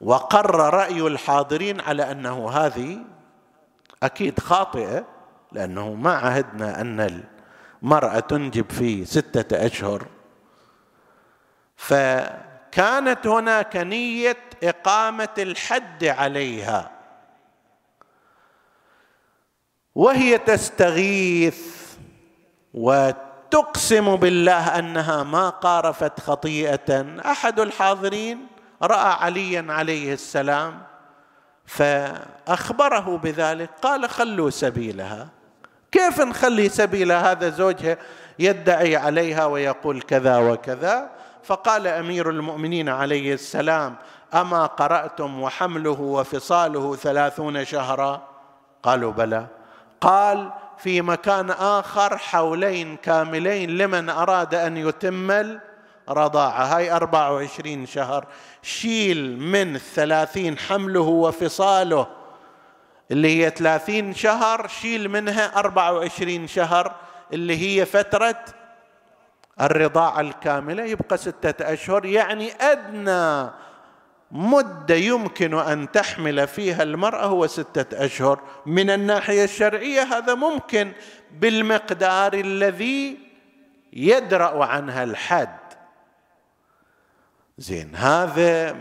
وقر 0.00 0.74
رأي 0.74 1.06
الحاضرين 1.06 1.80
على 1.80 2.10
أنه 2.10 2.50
هذه 2.50 2.98
أكيد 4.02 4.40
خاطئة 4.40 5.04
لأنه 5.52 5.94
ما 5.94 6.12
عهدنا 6.12 6.80
أن 6.80 7.24
مرأة 7.82 8.20
تنجب 8.20 8.70
في 8.70 9.04
ستة 9.04 9.66
أشهر. 9.66 10.06
فكانت 11.76 13.26
هناك 13.26 13.76
نية 13.76 14.36
إقامة 14.62 15.28
الحد 15.38 16.04
عليها. 16.04 16.97
وهي 19.98 20.38
تستغيث 20.38 21.58
وتقسم 22.74 24.16
بالله 24.16 24.78
أنها 24.78 25.22
ما 25.22 25.48
قارفت 25.48 26.20
خطيئة. 26.20 27.06
أحد 27.26 27.60
الحاضرين 27.60 28.46
رأى 28.82 29.12
عليا 29.12 29.66
عليه 29.68 30.12
السلام 30.12 30.82
فأخبره 31.66 33.18
بذلك 33.18 33.70
قال 33.82 34.08
خلوا 34.10 34.50
سبيلها. 34.50 35.28
كيف 35.92 36.20
نخلي 36.20 36.68
سبيل 36.68 37.12
هذا 37.12 37.48
زوجها 37.48 37.96
يدعي 38.38 38.96
عليها 38.96 39.46
ويقول 39.46 40.02
كذا 40.02 40.38
وكذا؟ 40.38 41.10
فقال 41.42 41.86
أمير 41.86 42.30
المؤمنين 42.30 42.88
عليه 42.88 43.34
السلام 43.34 43.96
أما 44.34 44.66
قرأتم 44.66 45.42
وحمله 45.42 46.00
وفصاله 46.00 46.96
ثلاثون 46.96 47.64
شهرا؟ 47.64 48.22
قالوا 48.82 49.12
بلى. 49.12 49.57
قال 50.00 50.50
في 50.78 51.02
مكان 51.02 51.50
آخر 51.50 52.18
حولين 52.18 52.96
كاملين 52.96 53.70
لمن 53.78 54.10
أراد 54.10 54.54
أن 54.54 54.76
يتم 54.76 55.30
الرضاعة. 56.08 56.64
هاي 56.76 56.90
24 56.92 57.86
شهر. 57.86 58.26
شيل 58.62 59.38
من 59.38 59.74
الثلاثين 59.74 60.58
حمله 60.58 61.00
وفصاله 61.00 62.06
اللي 63.10 63.44
هي 63.44 63.50
ثلاثين 63.50 64.14
شهر 64.14 64.68
شيل 64.68 65.08
منها 65.08 65.58
أربعة 65.58 65.92
وعشرين 65.92 66.46
شهر 66.46 66.94
اللي 67.32 67.56
هي 67.80 67.86
فترة 67.86 68.44
الرضاعة 69.60 70.20
الكاملة. 70.20 70.84
يبقى 70.84 71.18
ستة 71.18 71.72
أشهر 71.72 72.04
يعني 72.04 72.52
أدنى 72.60 73.50
مدة 74.30 74.94
يمكن 74.94 75.54
أن 75.54 75.92
تحمل 75.92 76.46
فيها 76.46 76.82
المرأة 76.82 77.26
هو 77.26 77.46
ستة 77.46 78.04
أشهر. 78.04 78.40
من 78.66 78.90
الناحية 78.90 79.44
الشرعية 79.44 80.02
هذا 80.02 80.34
ممكن 80.34 80.92
بالمقدار 81.30 82.34
الذي 82.34 83.18
يدرأ 83.92 84.64
عنها 84.64 85.04
الحد. 85.04 85.58
زين 87.58 87.94
هذا 87.94 88.76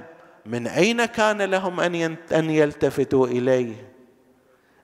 من 0.45 0.68
أين 0.68 1.06
كان 1.06 1.41
لهم 1.41 1.80
أن 1.80 2.16
أن 2.32 2.50
يلتفتوا 2.50 3.28
إليه؟ 3.28 3.93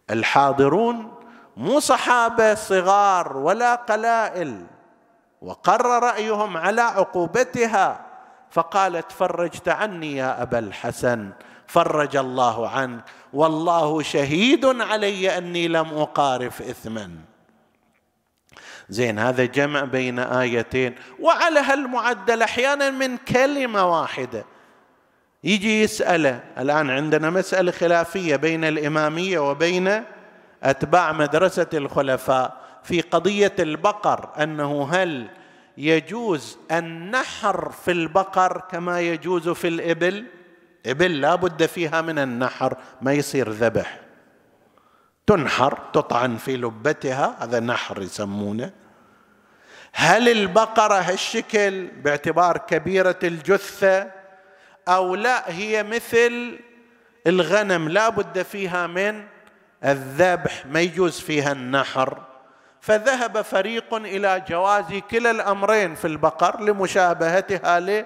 الحاضرون 0.10 1.14
مو 1.58 1.80
صحابة 1.80 2.54
صغار 2.54 3.38
ولا 3.38 3.76
قلائل 3.76 4.66
وقر 5.42 6.04
رأيهم 6.04 6.58
على 6.58 6.82
عقوبتها. 6.82 8.13
فقالت 8.54 9.12
فرجت 9.12 9.70
عني 9.70 10.16
يا 10.16 10.42
أبا 10.42 10.60
الحسن 10.60 11.30
فرج 11.68 12.16
الله 12.16 12.70
عنك 12.70 13.04
والله 13.34 14.02
شهيد 14.02 14.66
علي 14.66 15.38
أني 15.38 15.68
لم 15.68 15.88
أقارف 15.88 16.62
اثما. 16.62 17.12
زين 18.90 19.20
هذا 19.20 19.46
جمع 19.46 19.84
بين 19.84 20.20
آيتين. 20.20 20.96
وعلى 21.20 21.60
هالمعدل 21.60 22.42
أحيانا 22.42 22.90
من 22.90 23.18
كلمة 23.18 24.00
واحدة. 24.00 24.46
يجي 25.44 25.82
يسأله 25.84 26.44
الآن 26.58 26.90
عندنا 26.90 27.30
مسألة 27.30 27.72
خلافية 27.72 28.36
بين 28.36 28.64
الإمامية 28.64 29.40
وبين 29.40 30.04
أتباع 30.64 31.12
مدرسة 31.12 31.68
الخلفاء 31.74 32.58
في 32.84 33.02
قضية 33.02 33.56
البقر 33.60 34.30
أنه 34.44 34.90
هل 34.92 35.28
يجوز 35.78 36.58
النحر 36.72 37.72
في 37.72 37.92
البقر 37.92 38.62
كما 38.72 39.02
يجوز 39.02 39.50
في 39.50 39.68
الإبل. 39.68 40.26
إبل 40.86 41.22
لا 41.22 41.36
بد 41.36 41.66
فيها 41.66 42.02
من 42.02 42.20
النحر 42.20 42.78
ما 43.02 43.14
يصير 43.14 43.50
ذبح. 43.50 44.00
تنحر 45.28 45.80
تطعن 45.94 46.38
في 46.38 46.58
لبتها 46.58 47.38
هذا 47.40 47.60
نحر 47.60 48.02
يسمونه. 48.02 48.72
هل 49.94 50.30
البقرة 50.30 50.94
هالشكل 50.94 51.88
باعتبار 51.88 52.58
كبيرة 52.58 53.20
الجثة؟ 53.24 54.12
أو 54.88 55.16
لا 55.16 55.52
هي 55.52 55.84
مثل 55.84 56.60
الغنم 57.28 57.90
لا 57.90 58.10
بد 58.10 58.42
فيها 58.42 58.88
من 58.88 59.24
الذبح 59.84 60.66
ما 60.66 60.82
يجوز 60.82 61.20
فيها 61.20 61.52
النحر. 61.52 62.33
فذهب 62.84 63.42
فريق 63.42 63.94
إلى 63.94 64.44
جواز 64.48 64.94
كلا 65.12 65.32
الأمرين 65.32 65.96
في 65.96 66.08
البقر 66.08 66.62
لمشابهتها 66.62 68.06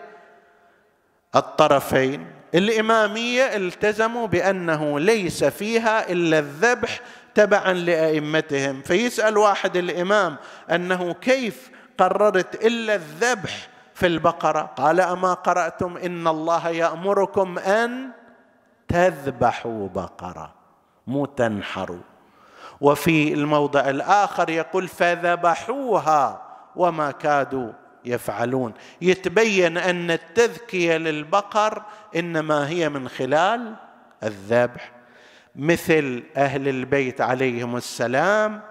للطرفين. 1.33 2.27
الإمامية 2.55 3.43
التزموا 3.43 4.27
بأنه 4.27 4.99
ليس 4.99 5.43
فيها 5.43 6.11
إلا 6.11 6.39
الذبح 6.39 6.99
تبعا 7.35 7.73
لأئمتهم. 7.73 8.81
فيسأل 8.81 9.37
واحد 9.37 9.77
الإمام 9.77 10.35
أنه 10.71 11.13
كيف 11.13 11.71
قررت 11.97 12.65
إلا 12.65 12.95
الذبح 12.95 13.67
في 13.93 14.07
البقرة؟ 14.07 14.61
قال 14.61 15.01
أما 15.01 15.33
قرأتم 15.33 15.97
إن 15.97 16.27
الله 16.27 16.69
يأمركم 16.69 17.59
أن 17.59 18.09
تذبحوا 18.87 19.87
بقرة. 19.87 20.53
مو 21.07 21.25
تنحروا 21.25 22.16
وفي 22.81 23.33
الموضع 23.33 23.79
الآخر 23.79 24.49
يقول 24.49 24.87
فذبحوها 24.87 26.41
وما 26.75 27.11
كادوا 27.11 27.71
يفعلون. 28.05 28.73
يتبين 29.01 29.77
أن 29.77 30.11
التذكية 30.11 30.97
للبقر 30.97 31.81
إنما 32.15 32.69
هي 32.69 32.89
من 32.89 33.09
خلال 33.09 33.75
الذبح. 34.23 34.91
مثل 35.55 36.23
أهل 36.37 36.67
البيت 36.67 37.21
عليهم 37.21 37.75
السلام 37.75 38.61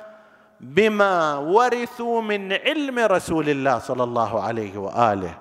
بما 0.61 1.36
ورثوا 1.36 2.22
من 2.22 2.52
علم 2.52 2.98
رسول 2.98 3.48
الله 3.48 3.78
صلى 3.78 4.04
الله 4.04 4.42
عليه 4.42 4.78
وآله. 4.78 5.38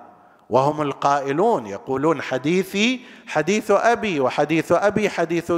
وهم 0.50 0.82
القائلون 0.82 1.66
يقولون 1.66 2.22
حديثي 2.22 3.00
حديث 3.28 3.72
أبي 3.72 4.20
وحديث 4.20 4.72
أبي 4.72 5.10
حديث 5.10 5.54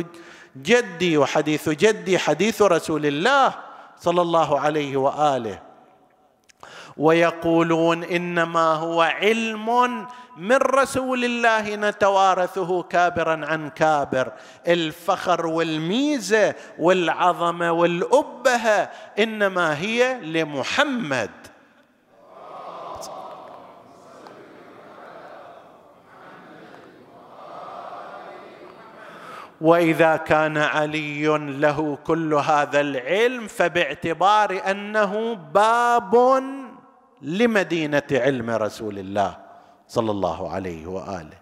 جدي 0.64 1.18
وحديث 1.18 1.70
جدي 1.70 2.20
حديث 2.20 2.62
رسول 2.62 3.06
الله 3.06 3.54
صلى 4.00 4.22
الله 4.22 4.60
عليه 4.60 4.98
وآله. 4.98 5.60
ويقولون 6.98 8.04
إنما 8.04 8.74
هو 8.74 9.02
علم 9.02 10.08
من 10.38 10.56
رسول 10.56 11.26
الله 11.26 11.76
نتوارثه 11.76 12.84
كابرا 12.84 13.46
عن 13.46 13.70
كابر. 13.70 14.32
الفخر 14.68 15.46
والميزة 15.46 16.56
والعظمة 16.80 17.72
والأبهة 17.72 18.90
إنما 19.20 19.82
هي 19.82 20.20
لمحمد. 20.22 21.47
وإذا 29.62 30.16
كان 30.16 30.58
علي 30.58 31.28
له 31.38 31.98
كل 32.04 32.34
هذا 32.34 32.82
العلم 32.82 33.48
فباعتبار 33.48 34.62
أنه 34.72 35.34
باب 35.34 36.44
لمدينة 37.22 38.04
علم 38.12 38.50
رسول 38.50 39.00
الله 39.00 39.38
صلى 39.88 40.12
الله 40.12 40.52
عليه 40.52 40.88
وآله. 40.88 41.38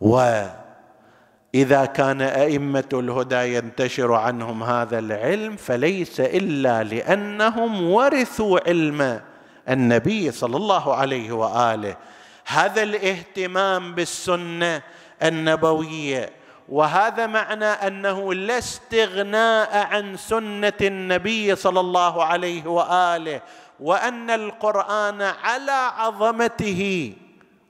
وإذا 0.00 1.84
كان 1.84 2.22
أئمة 2.22 2.88
الهدى 2.92 3.56
ينتشر 3.56 4.12
عنهم 4.12 4.62
هذا 4.62 4.98
العلم 4.98 5.56
فليس 5.56 6.20
إلا 6.20 6.82
لأنهم 6.82 7.90
ورثوا 7.90 8.68
علم 8.68 9.20
النبي 9.68 10.30
صلى 10.30 10.56
الله 10.56 10.94
عليه 10.94 11.32
وآله. 11.32 11.96
هذا 12.46 12.82
الاهتمام 12.82 13.94
بالسنة 13.94 14.82
النبوية 15.22 16.39
وهذا 16.70 17.26
معنى 17.26 17.64
أنه 17.64 18.34
لا 18.34 18.58
استغناء 18.58 19.86
عن 19.86 20.16
سنة 20.16 20.72
النبي 20.80 21.56
صلى 21.56 21.80
الله 21.80 22.24
عليه 22.24 22.66
وآله 22.66 23.40
وأن 23.80 24.30
القرآن 24.30 25.22
على 25.22 25.90
عظمته 25.96 27.12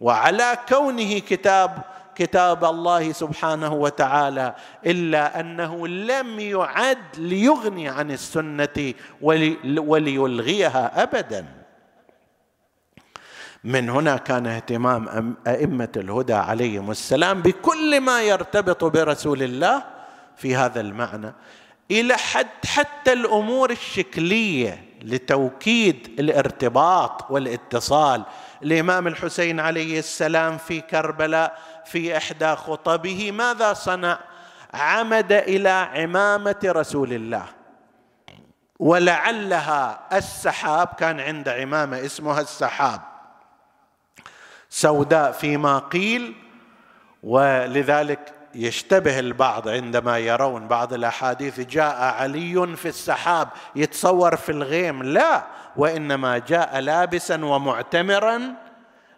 وعلى 0.01 0.59
كونه 0.69 1.19
كتاب 1.19 1.79
كتاب 2.15 2.65
الله 2.65 3.13
سبحانه 3.13 3.73
وتعالى 3.73 4.55
إلا 4.87 5.41
أنه 5.41 5.89
لم 5.89 6.41
يعد 6.41 6.99
ليغني 7.19 7.89
عن 7.89 8.11
السنة 8.11 8.95
وليلغيها 9.77 11.03
ابدا. 11.03 11.60
من 13.65 13.91
هنا 13.91 14.17
كان 14.17 14.47
اهتمام 14.47 15.37
أئمة 15.47 15.93
الهدى 15.97 16.35
عليهم 16.35 16.91
السلام 16.91 17.43
بكل 17.43 18.01
ما 18.01 18.23
يرتبط 18.23 18.85
برسول 18.85 19.43
الله 19.43 19.85
في 20.37 20.57
هذا 20.57 20.81
المعنى. 20.81 21.33
إلى 21.91 22.17
حد 22.17 22.47
حتى 22.67 23.13
الأمور 23.13 23.71
الشكلية 23.71 24.85
لتوكيد 25.03 26.17
الارتباط 26.19 27.31
والاتصال. 27.31 28.23
الإمام 28.63 29.07
الحسين 29.07 29.61
عليه 29.61 29.99
السلام 29.99 30.59
في 30.59 30.81
كربلاء 30.81 31.59
في 31.85 32.17
إحدى 32.17 32.57
خطبه 32.57 33.33
ماذا 33.33 33.73
صنع؟ 33.73 34.19
عمد 34.75 35.33
إلى 35.33 35.69
عمامة 35.69 36.61
رسول 36.65 37.13
الله. 37.13 37.45
ولعلها 38.79 40.01
السحاب 40.13 40.89
كان 40.99 41.21
عند 41.21 41.49
عمامة 41.49 42.05
اسمها 42.05 42.41
السحاب. 42.41 43.01
سوداء 44.71 45.33
فيما 45.33 45.79
قيل 45.79 46.35
ولذلك 47.23 48.35
يشتبه 48.55 49.19
البعض 49.19 49.69
عندما 49.69 50.19
يرون 50.19 50.69
بعض 50.69 50.93
الأحاديث 50.93 51.61
جاء 51.61 52.03
علي 52.03 52.77
في 52.77 52.89
السحاب 52.89 53.49
يتصور 53.77 54.37
في 54.37 54.53
الغيم. 54.53 55.03
لا 55.03 55.45
وإنما 55.77 56.39
جاء 56.39 56.79
لابسا 56.79 57.45
ومعتمرا. 57.45 58.55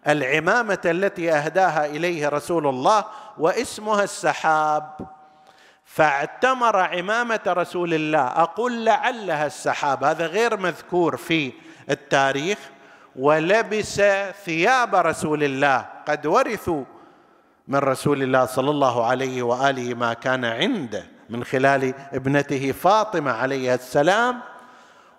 العمامة 0.07 0.79
التي 0.85 1.31
أهداها 1.31 1.85
إليه 1.85 2.29
رسول 2.29 2.67
الله 2.67 3.05
واسمها 3.37 4.03
السحاب. 4.03 5.07
فاعتمر 5.85 6.79
عمامة 6.79 7.41
رسول 7.47 7.93
الله. 7.93 8.27
أقول 8.27 8.85
لعلها 8.85 9.45
السحاب. 9.45 10.03
هذا 10.03 10.25
غير 10.25 10.57
مذكور 10.57 11.17
في 11.17 11.53
التاريخ. 11.89 12.57
ولبس 13.15 14.01
ثياب 14.45 14.95
رسول 14.95 15.43
الله. 15.43 15.85
قد 16.07 16.25
ورثوا 16.25 16.83
من 17.67 17.79
رسول 17.79 18.23
الله 18.23 18.45
صلى 18.45 18.69
الله 18.69 19.05
عليه 19.05 19.43
وآله 19.43 19.93
ما 19.93 20.13
كان 20.13 20.45
عنده 20.45 21.03
من 21.29 21.43
خلال 21.43 21.93
ابنته 22.13 22.71
فاطمة 22.71 23.31
عليه 23.31 23.73
السلام 23.73 24.39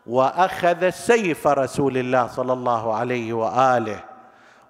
وأخذ 0.06 0.90
سيف 0.90 1.46
رسول 1.46 1.98
الله 1.98 2.26
صلى 2.26 2.52
الله 2.52 2.94
عليه 2.94 3.32
وآله. 3.32 4.00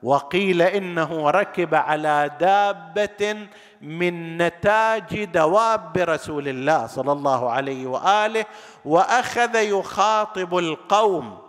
وقيل 0.03 0.63
إنه 0.63 1.31
ركب 1.31 1.75
على 1.75 2.31
دابة 2.41 3.49
من 3.83 4.39
نتاج 4.39 5.25
دواب 5.25 5.97
رسول 5.99 6.49
الله 6.49 6.87
صلى 6.87 7.13
الله 7.13 7.51
عليه 7.51 7.87
وآله 7.87 8.45
وأخذ 8.85 9.55
يخاطب 9.55 10.59
القوم. 10.59 11.44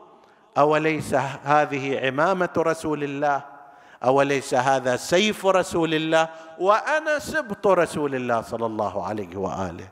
أوليس 0.57 1.13
هذه 1.43 2.07
عمامة 2.07 2.49
رسول 2.57 3.03
الله؟ 3.03 3.41
أوليس 4.03 4.53
هذا 4.53 4.95
سيف 4.95 5.45
رسول 5.45 5.93
الله؟ 5.93 6.29
وأنا 6.59 7.19
سبط 7.19 7.67
رسول 7.67 8.15
الله 8.15 8.41
صلى 8.41 8.65
الله 8.65 9.05
عليه 9.05 9.37
وآله. 9.37 9.87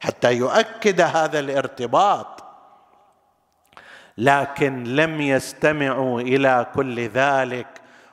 حتى 0.00 0.32
يؤكد 0.32 1.00
هذا 1.00 1.38
الارتباط. 1.38 2.44
لكن 4.18 4.84
لم 4.84 5.20
يستمعوا 5.20 6.20
إلى 6.20 6.66
كل 6.74 7.08
ذلك 7.08 7.66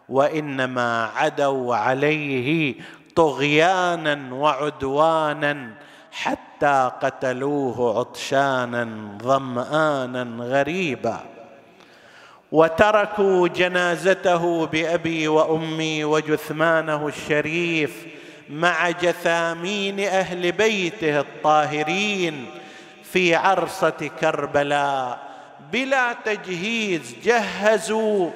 وإنما 0.10 1.06
عدوا 1.16 1.76
عليه 1.76 2.76
طغيانا 3.16 4.34
وعدوانا 4.34 5.72
حتى 6.12 6.92
قتلوه 7.02 8.00
عطشانا 8.00 9.18
ظمآنا 9.22 10.44
غريبا. 10.46 11.39
وتركوا 12.52 13.48
جنازته 13.48 14.66
بأبي 14.66 15.28
وأمي 15.28 16.04
وجثمانه 16.04 17.08
الشريف 17.08 18.06
مع 18.50 18.90
جثامين 18.90 20.00
أهل 20.00 20.52
بيته 20.52 21.20
الطاهرين 21.20 22.46
في 23.04 23.36
عرصة 23.36 24.10
كربلاء. 24.22 25.20
بلا 25.72 26.14
تجهيز 26.14 27.16
جهزوا 27.24 28.30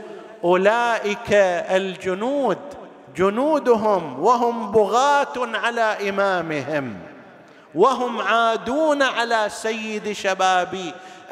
أولئك 0.44 1.34
الجنود. 1.72 2.58
جنودهم 3.16 4.20
وهم 4.20 4.72
بغاة 4.72 5.34
على 5.38 6.10
إمامهم. 6.10 6.96
وهم 7.76 8.22
عادون 8.22 9.02
على 9.02 9.46
سيد 9.50 10.12
شباب 10.12 10.78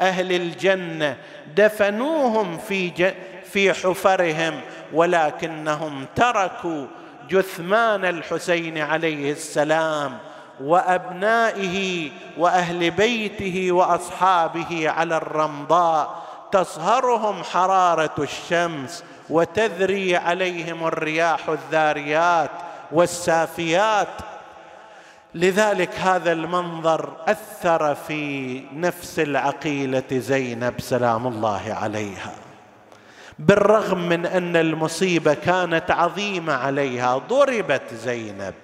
أهل 0.02 0.32
الجنة 0.32 1.16
دفنوهم 1.56 2.58
في 2.58 3.14
في 3.52 3.72
حفرهم 3.72 4.60
ولكنهم 4.92 6.06
تركوا 6.16 6.86
جثمان 7.28 8.04
الحسين 8.04 8.78
عليه 8.78 9.32
السلام 9.32 10.18
وأبنائه 10.60 12.10
وأهل 12.38 12.90
بيته 12.90 13.72
وأصحابه 13.72 14.90
على 14.90 15.16
الرمضاء. 15.16 16.22
تصهرهم 16.52 17.42
حرارة 17.42 18.14
الشمس 18.18 19.04
وتذري 19.30 20.16
عليهم 20.16 20.86
الرياح 20.86 21.48
الذاريات 21.48 22.50
والسافيات 22.92 24.08
لذلك 25.34 25.94
هذا 25.94 26.32
المنظر 26.32 27.12
أثر 27.26 27.94
في 27.94 28.62
نفس 28.74 29.18
العقيلة 29.18 30.02
زينب 30.12 30.80
سلام 30.80 31.26
الله 31.26 31.76
عليها. 31.82 32.34
بالرغم 33.38 34.08
من 34.08 34.26
أن 34.26 34.56
المصيبة 34.56 35.34
كانت 35.34 35.90
عظيمة 35.90 36.52
عليها 36.52 37.18
ضربت 37.18 37.94
زينب. 37.94 38.54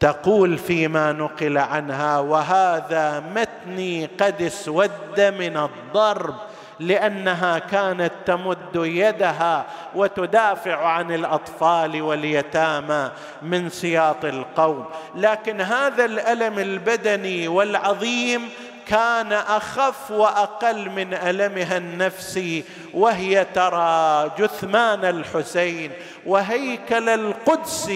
تقول 0.00 0.58
فيما 0.58 1.12
نقل 1.12 1.58
عنها 1.58 2.18
وهذا 2.18 3.20
متني 3.34 4.06
قد 4.06 4.42
اسود 4.42 5.20
من 5.20 5.56
الضرب 5.56 6.34
لأنها 6.80 7.58
كانت 7.58 8.12
تمد 8.26 8.74
يدها 8.74 9.66
وتدافع 9.94 10.86
عن 10.86 11.12
الأطفال 11.12 12.02
واليتامى 12.02 13.10
من 13.42 13.68
سياط 13.68 14.24
القوم. 14.24 14.84
لكن 15.14 15.60
هذا 15.60 16.04
الألم 16.04 16.58
البدني 16.58 17.48
والعظيم 17.48 18.48
كان 18.86 19.32
أخف 19.32 20.10
وأقل 20.10 20.90
من 20.90 21.14
ألمها 21.14 21.76
النفسي 21.76 22.64
وهي 22.94 23.44
ترى 23.44 24.30
جثمان 24.38 25.04
الحسين 25.04 25.90
وهيكل 26.26 27.08
القدس 27.08 27.90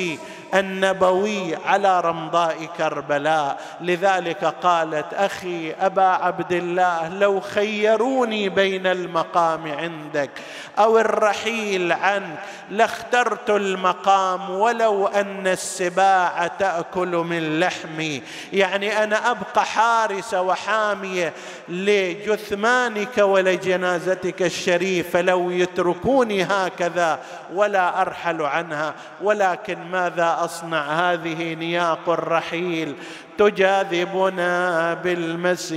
النبوي 0.54 1.56
على 1.66 2.00
رمضاء 2.00 2.68
كربلاء 2.78 3.60
لذلك 3.80 4.44
قالت 4.44 5.14
أخي 5.14 5.72
أبا 5.80 6.02
عبد 6.02 6.52
الله 6.52 7.08
لو 7.08 7.40
خيروني 7.40 8.48
بين 8.48 8.86
المقام 8.86 9.72
عندك 9.72 10.30
أو 10.78 10.98
الرحيل 10.98 11.92
عنك 11.92 12.38
لاخترت 12.70 13.50
المقام 13.50 14.50
ولو 14.50 15.06
أن 15.06 15.46
السباع 15.46 16.46
تأكل 16.46 17.08
من 17.08 17.60
لحمي. 17.60 18.22
يعني 18.52 19.04
أنا 19.04 19.30
أبقى 19.30 19.64
حارسه 19.64 20.42
وحاميه 20.42 21.32
لجثمانك 21.68 23.18
ولجنازتك 23.18 24.42
الشريفة 24.42 25.20
لو 25.20 25.50
يتركوني 25.50 26.42
هكذا 26.42 27.18
ولا 27.54 28.02
ارحل 28.20 28.42
عنها 28.42 28.94
ولكن 29.22 29.78
ماذا 29.92 30.36
أصنع 30.40 31.12
هذه 31.12 31.54
نياق 31.54 32.08
الرحيل؟ 32.08 32.94
تجاذبنا 33.38 34.94
بالمسير 34.94 35.70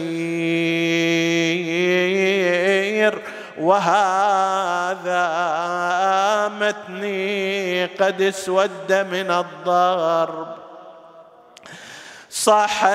وهذا 3.59 5.23
متني 6.61 7.85
قد 7.85 8.21
اسود 8.21 8.93
من 9.11 9.31
الضرب. 9.31 10.62
صحيت 12.33 12.93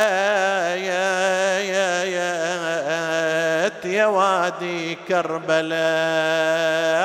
يا 3.85 4.07
وادي 4.07 4.99
كربلاء 5.09 5.79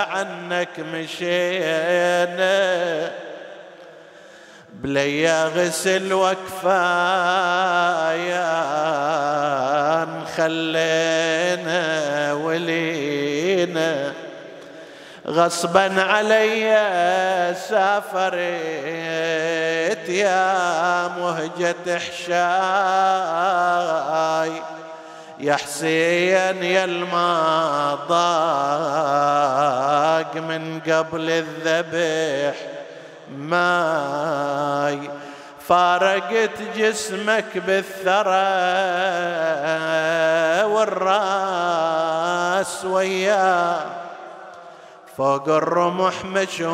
عنك 0.09 0.79
مشينا. 0.79 2.31
بليا 4.73 5.45
غسل 5.45 6.13
وكفايا 6.13 6.73
خلينا 10.37 11.83
ولينا. 12.33 14.13
غصبا 15.27 16.01
علي 16.01 17.55
سافرت 17.69 18.43
يا 20.09 21.07
مهجة 21.07 21.97
حشاي. 21.97 22.33
يا 25.39 25.55
حسين 25.55 26.63
يا 26.63 26.83
المضاق 26.83 27.15
من 30.35 30.79
قبل 30.87 31.29
الذبح 31.29 32.55
ماي. 33.35 34.99
فارقت 35.67 36.61
جسمك 36.75 37.57
بالثرى 37.57 38.43
والراي 40.63 41.73
عباس 42.63 42.85
وياه 42.85 44.02
فوق 45.17 45.49
الرمح 45.49 46.25
مشهور 46.25 46.73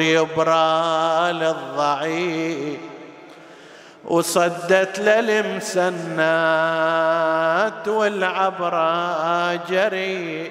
يبرى 0.00 1.32
للضعيف 1.32 2.80
وصدت 4.04 4.98
للمسنات 5.00 5.98
والعبرة 7.88 9.54
جري 9.54 10.50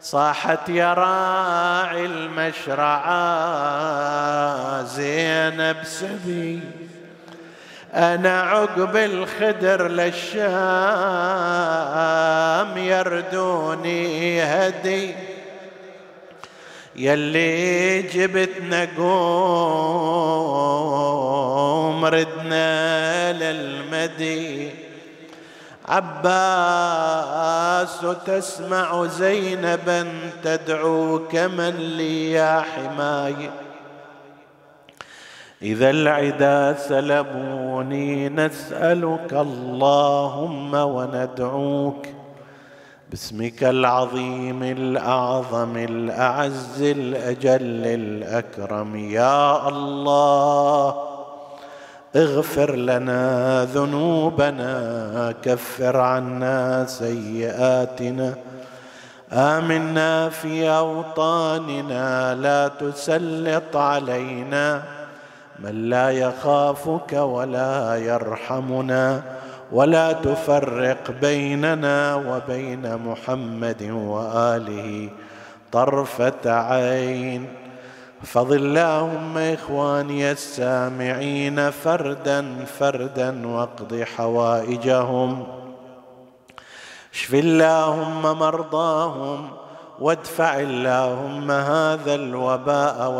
صاحت 0.00 0.68
يا 0.68 0.94
راعي 0.94 2.06
المشرعة 2.06 3.22
زينب 4.82 5.76
سبي 5.84 6.60
أنا 7.96 8.40
عقب 8.40 8.96
الخدر 8.96 9.88
للشام 9.88 10.36
يردوني 12.78 14.42
هدي. 14.42 15.14
يلي 16.96 18.02
جبت 18.02 18.50
نقوم 18.60 19.06
ردنا 22.04 23.32
للمدي. 23.32 24.70
عباس 25.88 27.26
تسمع 28.26 29.06
زينبا 29.06 30.08
تدعوك 30.44 31.36
من 31.36 31.76
لي 31.76 32.32
يا 32.32 32.64
حمايه 32.74 33.65
إذا 35.62 35.90
العدا 35.90 36.72
سلبوني 36.78 38.28
نسألك 38.28 39.32
اللهم 39.32 40.74
وندعوك. 40.74 42.06
باسمك 43.10 43.64
العظيم 43.64 44.62
الأعظم 44.62 45.76
الأعز 45.76 46.82
الأجل 46.82 47.86
الأكرم. 47.86 48.96
يا 48.96 49.68
الله 49.68 50.94
اغفر 52.16 52.74
لنا 52.74 53.64
ذنوبنا 53.64 55.34
كفر 55.42 55.96
عنا 55.96 56.84
سيئاتنا. 56.88 58.34
آمنا 59.32 60.28
في 60.28 60.68
أوطاننا 60.68 62.34
لا 62.34 62.68
تسلط 62.68 63.76
علينا. 63.76 64.95
من 65.58 65.90
لا 65.90 66.10
يخافك 66.10 67.12
ولا 67.12 67.96
يرحمنا 67.96 69.22
ولا 69.72 70.12
تفرق 70.12 71.10
بيننا 71.20 72.14
وبين 72.14 72.96
محمد 72.96 73.82
وآله 73.82 75.10
طرفة 75.72 76.44
عين. 76.46 77.48
فض 78.22 78.52
اللهم 78.52 79.38
إخواني 79.38 80.30
السامعين 80.32 81.70
فردا 81.70 82.64
فردا 82.78 83.46
واقض 83.46 84.04
حوائجهم. 84.16 85.46
اشف 87.14 87.34
اللهم 87.34 88.22
مرضاهم 88.22 89.48
وادفع 90.00 90.60
اللهم 90.60 91.50
هذا 91.50 92.14
الوباء 92.14 93.10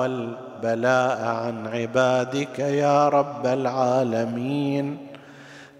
والبلاء 0.56 1.24
عن 1.24 1.66
عبادك 1.66 2.58
يا 2.58 3.08
رب 3.08 3.46
العالمين. 3.46 4.98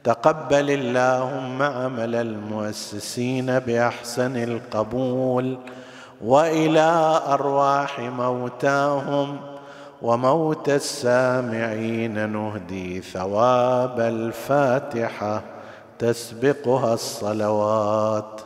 تقبل 0.05 0.71
اللهم 0.71 1.63
عمل 1.63 2.15
المؤسسين 2.15 3.59
بأحسن 3.59 4.37
القبول 4.37 5.59
وإلى 6.25 7.21
أرواح 7.27 8.01
موتاهم 8.01 9.37
وموت 10.03 10.69
السامعين 10.69 12.29
نهدي 12.29 13.01
ثواب 13.01 14.01
الفاتحة 14.01 15.43
تسبقها 15.99 16.95
الصلوات. 16.95 18.46